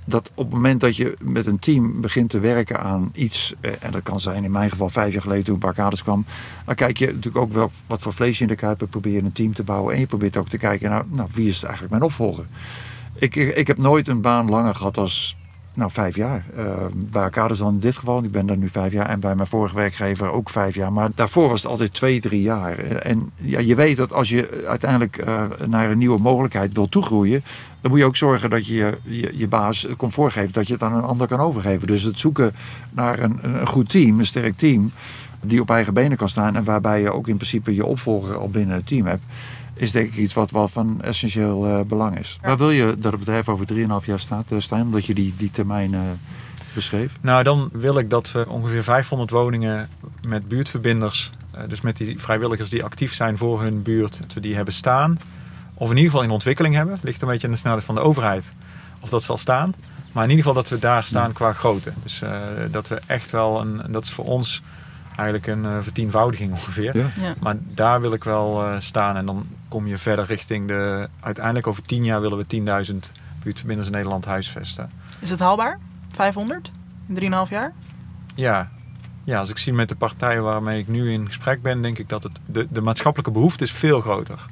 [0.04, 3.70] dat op het moment dat je met een team begint te werken aan iets, eh,
[3.80, 6.24] en dat kan zijn in mijn geval vijf jaar geleden toen ik bij Arcades kwam,
[6.64, 9.12] dan kijk je natuurlijk ook wel wat voor vlees je in de kuip hebt, probeer
[9.12, 11.62] je een team te bouwen en je probeert ook te kijken naar nou, wie is
[11.62, 12.46] eigenlijk mijn opvolger.
[13.18, 15.36] Ik, ik heb nooit een baan langer gehad als
[15.76, 16.44] nou, vijf jaar.
[16.58, 16.64] Uh,
[17.10, 18.24] bij Arcades dan in dit geval.
[18.24, 19.08] Ik ben daar nu vijf jaar.
[19.08, 20.92] En bij mijn vorige werkgever ook vijf jaar.
[20.92, 22.78] Maar daarvoor was het altijd twee, drie jaar.
[22.78, 27.44] En ja, je weet dat als je uiteindelijk uh, naar een nieuwe mogelijkheid wil toegroeien.
[27.80, 30.54] Dan moet je ook zorgen dat je je, je baas het comfort geeft.
[30.54, 31.86] Dat je het aan een ander kan overgeven.
[31.86, 32.54] Dus het zoeken
[32.90, 34.92] naar een, een goed team, een sterk team.
[35.40, 36.56] Die op eigen benen kan staan.
[36.56, 39.22] En waarbij je ook in principe je opvolger al binnen het team hebt
[39.76, 42.38] is denk ik iets wat wel van essentieel uh, belang is.
[42.42, 44.82] Waar wil je dat het bedrijf over 3,5 jaar staat, uh, Stijn?
[44.82, 46.00] Omdat je die, die termijn uh,
[46.74, 47.12] beschreef.
[47.20, 49.88] Nou, dan wil ik dat we ongeveer 500 woningen
[50.26, 51.30] met buurtverbinders,
[51.68, 55.18] dus met die vrijwilligers die actief zijn voor hun buurt, dat we die hebben staan.
[55.74, 56.98] Of in ieder geval in ontwikkeling hebben.
[57.02, 58.44] Ligt een beetje aan de snelheid van de overheid
[59.00, 59.74] of dat zal staan.
[60.12, 61.92] Maar in ieder geval dat we daar staan qua grootte.
[62.02, 62.22] Dus
[62.70, 64.62] dat we echt wel, een, dat is voor ons
[65.16, 66.96] eigenlijk een uh, vertienvoudiging ongeveer.
[66.96, 67.34] Ja.
[67.40, 69.16] Maar daar wil ik wel uh, staan.
[69.16, 71.08] En dan kom je verder richting de...
[71.20, 72.94] Uiteindelijk over tien jaar willen we 10.000
[73.42, 74.90] buurtverbinders in Nederland huisvesten.
[75.20, 75.78] Is het haalbaar?
[76.14, 76.70] 500?
[77.08, 77.72] In 3,5 jaar?
[78.34, 78.70] Ja.
[79.24, 81.82] ja, als ik zie met de partijen waarmee ik nu in gesprek ben...
[81.82, 84.46] denk ik dat het, de, de maatschappelijke behoefte is veel groter.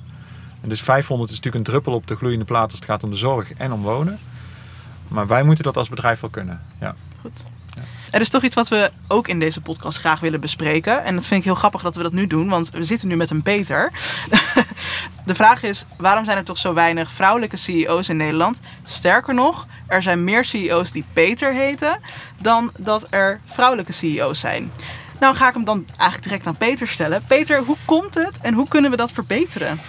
[0.61, 2.65] En dus 500 is natuurlijk een druppel op de gloeiende plaat...
[2.71, 4.19] als het gaat om de zorg en om wonen.
[5.09, 6.61] Maar wij moeten dat als bedrijf wel kunnen.
[6.81, 6.95] Ja.
[7.21, 7.45] Goed.
[8.15, 11.05] Er is toch iets wat we ook in deze podcast graag willen bespreken.
[11.05, 13.17] En dat vind ik heel grappig dat we dat nu doen, want we zitten nu
[13.17, 13.93] met een Peter.
[15.27, 18.61] De vraag is, waarom zijn er toch zo weinig vrouwelijke CEO's in Nederland?
[18.85, 22.01] Sterker nog, er zijn meer CEO's die Peter heten
[22.41, 24.73] dan dat er vrouwelijke CEO's zijn.
[25.21, 27.25] Nou ga ik hem dan eigenlijk direct aan Peter stellen.
[27.27, 29.81] Peter, hoe komt het en hoe kunnen we dat verbeteren?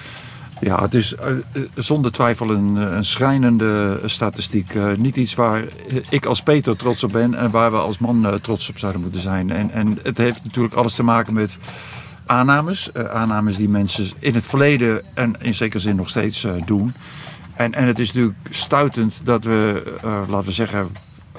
[0.60, 4.74] Ja, het is uh, zonder twijfel een, een schrijnende statistiek.
[4.98, 5.64] Niet iets waar
[6.10, 9.22] ik als Peter trots op ben en waar we als man trots op zouden moeten
[9.22, 9.52] zijn.
[9.52, 11.58] En, en het heeft natuurlijk alles te maken met
[12.26, 12.94] aannames.
[12.94, 16.94] aannames die mensen in het verleden en in zekere zin nog steeds doen.
[17.54, 20.90] En, en het is natuurlijk stuitend dat we, laten we zeggen,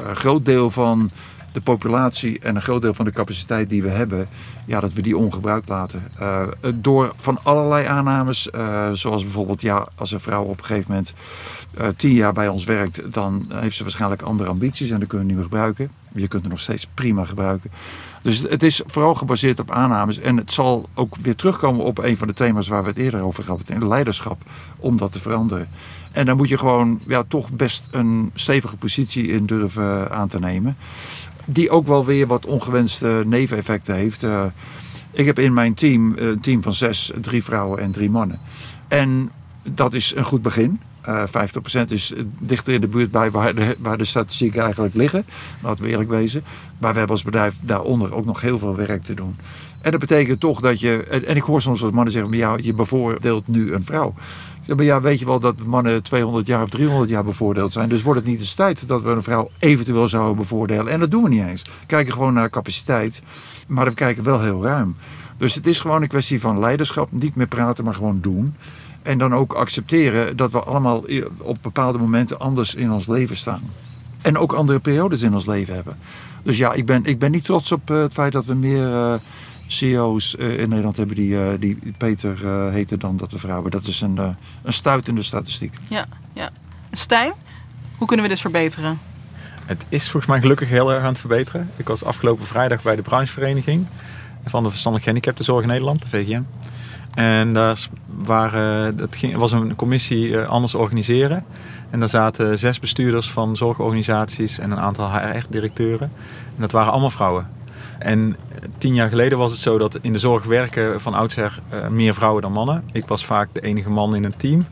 [0.07, 1.11] een groot deel van
[1.57, 4.29] de populatie en een groot deel van de capaciteit die we hebben,
[4.67, 6.03] ja, dat we die ongebruikt laten.
[6.21, 6.43] Uh,
[6.75, 11.13] door van allerlei aannames, uh, zoals bijvoorbeeld, ja, als een vrouw op een gegeven moment
[11.81, 15.27] uh, tien jaar bij ons werkt, dan heeft ze waarschijnlijk andere ambities en dan kunnen
[15.27, 15.91] we niet meer gebruiken.
[16.13, 17.71] Je kunt er nog steeds prima gebruiken.
[18.23, 22.17] Dus het is vooral gebaseerd op aannames en het zal ook weer terugkomen op een
[22.17, 24.43] van de thema's waar we het eerder over hadden, in leiderschap,
[24.77, 25.69] om dat te veranderen.
[26.13, 30.39] En dan moet je gewoon ja, toch best een stevige positie in durven aan te
[30.39, 30.77] nemen
[31.47, 34.23] die ook wel weer wat ongewenste neveneffecten heeft.
[34.23, 34.45] Uh,
[35.11, 38.41] ik heb in mijn team een team van zes, drie vrouwen en drie mannen.
[38.89, 39.31] En
[39.73, 40.81] dat is een goed begin.
[41.09, 44.95] Uh, eh, 50% is dichter in de buurt bij waar de, waar de statistieken eigenlijk
[44.95, 45.25] liggen.
[45.63, 46.45] Laten we eerlijk wezen.
[46.79, 49.37] Maar we hebben als bedrijf daaronder ook nog heel veel werk te doen.
[49.81, 51.03] En dat betekent toch dat je.
[51.03, 54.15] En ik hoor soms als mannen zeggen: ja, je bevoordeelt nu een vrouw.
[54.75, 57.89] Maar ja, weet je wel dat mannen 200 jaar of 300 jaar bevoordeeld zijn.
[57.89, 60.89] Dus wordt het niet eens tijd dat we een vrouw eventueel zouden bevoordelen.
[60.89, 61.63] En dat doen we niet eens.
[61.63, 63.23] We kijken gewoon naar capaciteit.
[63.69, 64.97] Maar we kijken wel heel ruim.
[65.37, 67.13] Dus het is gewoon een kwestie van leiderschap.
[67.13, 68.55] Niet meer praten, maar gewoon doen.
[69.07, 71.05] En dan ook accepteren dat we allemaal
[71.39, 73.63] op bepaalde momenten anders in ons leven staan.
[74.23, 75.97] En ook andere periodes in ons leven hebben.
[76.43, 78.91] Dus ja, ik ben, ik ben niet trots op eh, het feit dat we meer...
[78.91, 79.15] Uh,
[79.67, 83.71] CEO's eh, in Nederland hebben die, eh, die Peter uh, heette dan dat de vrouwen.
[83.71, 84.19] Dat is een,
[84.63, 85.75] een stuitende statistiek.
[85.89, 86.51] Ja, ja.
[86.91, 87.33] Stijn,
[87.99, 88.99] hoe kunnen we dit verbeteren?
[89.65, 91.71] Het is volgens mij gelukkig heel erg aan het verbeteren.
[91.77, 93.87] Ik was afgelopen vrijdag bij de branchevereniging
[94.45, 96.43] van de verstandelijk gehandicaptenzorg in Nederland, de VGM.
[97.17, 101.45] En daar waren, dat ging, was een commissie anders organiseren.
[101.91, 106.13] En daar zaten zes bestuurders van zorgorganisaties en een aantal HR-directeuren.
[106.55, 107.49] En dat waren allemaal vrouwen.
[107.99, 108.37] En
[108.79, 112.15] tien jaar geleden was het zo dat in de zorg werken van oudsher uh, meer
[112.15, 112.85] vrouwen dan mannen.
[112.93, 114.67] Ik was vaak de enige man in een team.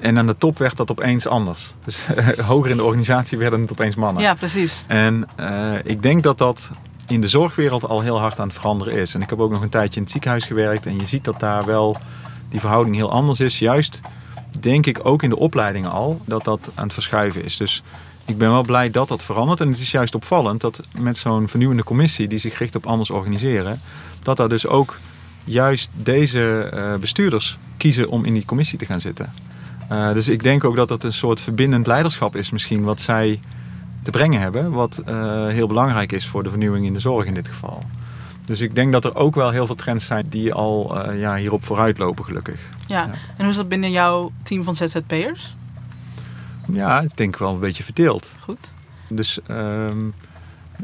[0.00, 1.74] En aan de top werd dat opeens anders.
[1.84, 2.06] Dus
[2.48, 4.22] hoger in de organisatie werden het opeens mannen.
[4.22, 4.84] Ja, precies.
[4.88, 6.72] En uh, ik denk dat dat
[7.08, 9.14] in de zorgwereld al heel hard aan het veranderen is.
[9.14, 10.86] En ik heb ook nog een tijdje in het ziekenhuis gewerkt.
[10.86, 11.96] En je ziet dat daar wel
[12.48, 13.58] die verhouding heel anders is.
[13.58, 14.00] Juist
[14.60, 17.56] denk ik ook in de opleidingen al dat dat aan het verschuiven is.
[17.56, 17.82] Dus
[18.24, 19.60] ik ben wel blij dat dat verandert.
[19.60, 23.10] En het is juist opvallend dat met zo'n vernieuwende commissie die zich richt op anders
[23.10, 23.80] organiseren,
[24.22, 24.98] dat daar dus ook
[25.44, 29.32] juist deze uh, bestuurders kiezen om in die commissie te gaan zitten.
[29.92, 33.40] Uh, dus ik denk ook dat dat een soort verbindend leiderschap is, misschien wat zij
[34.02, 37.34] te brengen hebben, wat uh, heel belangrijk is voor de vernieuwing in de zorg in
[37.34, 37.82] dit geval.
[38.44, 41.36] Dus ik denk dat er ook wel heel veel trends zijn die al uh, ja,
[41.36, 42.60] hierop vooruit lopen, gelukkig.
[42.86, 42.96] Ja.
[42.96, 43.04] ja.
[43.04, 45.54] en hoe is dat binnen jouw team van ZZP'ers?
[46.72, 48.34] Ja, ik denk wel een beetje verdeeld.
[48.40, 48.72] Goed.
[49.08, 50.14] Dus um,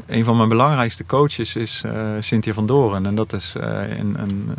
[0.05, 3.05] een van mijn belangrijkste coaches is uh, Cynthia van Doren.
[3.05, 4.55] En dat is een, een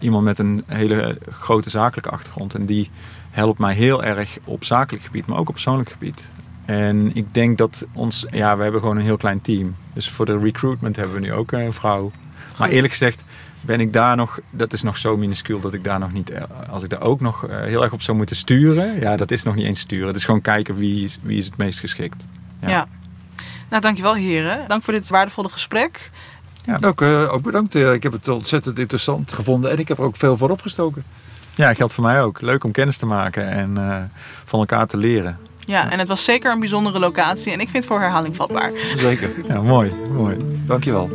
[0.00, 2.54] iemand met een hele grote zakelijke achtergrond.
[2.54, 2.90] En die
[3.30, 6.22] helpt mij heel erg op zakelijk gebied, maar ook op persoonlijk gebied.
[6.70, 9.76] En ik denk dat ons, ja, we hebben gewoon een heel klein team.
[9.92, 12.10] Dus voor de recruitment hebben we nu ook een vrouw.
[12.58, 13.24] Maar eerlijk gezegd
[13.60, 16.32] ben ik daar nog, dat is nog zo minuscuul dat ik daar nog niet,
[16.70, 19.54] als ik daar ook nog heel erg op zou moeten sturen, ja, dat is nog
[19.54, 20.06] niet eens sturen.
[20.06, 22.26] Het is gewoon kijken wie is, wie is het meest geschikt.
[22.60, 22.68] Ja.
[22.68, 22.86] ja.
[23.70, 24.68] Nou, dankjewel heren.
[24.68, 26.10] Dank voor dit waardevolle gesprek.
[26.64, 27.74] Ja, ook, uh, ook bedankt.
[27.74, 31.04] Ik heb het ontzettend interessant gevonden en ik heb er ook veel voor opgestoken.
[31.54, 32.40] Ja, geldt voor mij ook.
[32.40, 33.96] Leuk om kennis te maken en uh,
[34.44, 35.38] van elkaar te leren.
[35.70, 38.72] Ja, en het was zeker een bijzondere locatie en ik vind het voor herhaling vatbaar.
[38.96, 39.30] Zeker.
[39.48, 39.92] Ja, mooi.
[40.12, 40.36] mooi.
[40.66, 41.08] Dankjewel.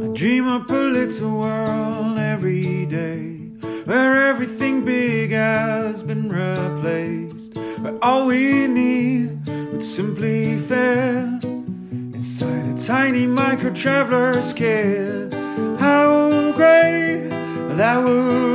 [0.00, 3.50] I dream up a little world every day
[3.84, 9.30] Where everything big has been replaced Where all we need
[9.70, 11.44] would simply fit
[12.14, 15.34] Inside a tiny micro-traveler's kit
[15.78, 17.28] How great
[17.76, 18.51] that would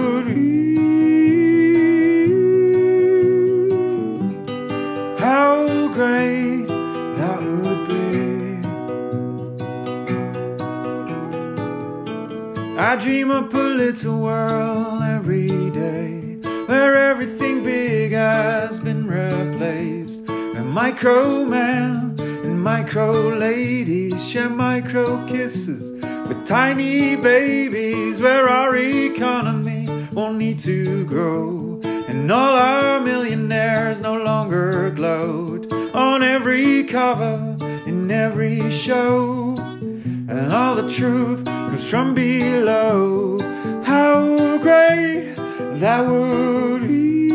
[12.87, 20.21] I dream up a little world every day where everything big has been replaced.
[20.21, 30.07] Where micro man and micro ladies share micro kisses with tiny babies, where our economy
[30.13, 31.81] won't need to grow.
[31.83, 39.57] And all our millionaires no longer gloat on every cover, in every show.
[40.29, 43.39] And all the truth comes from below.
[43.83, 45.35] How great
[45.81, 47.27] that would be!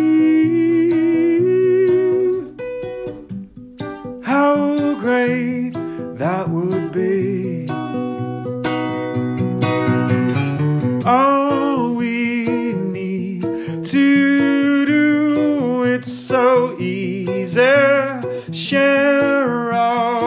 [4.22, 5.72] How great
[6.16, 7.68] that would be!
[11.05, 13.43] All we need
[13.85, 17.61] to do it's so easy.
[18.51, 20.22] Share all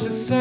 [0.00, 0.37] watch the surfers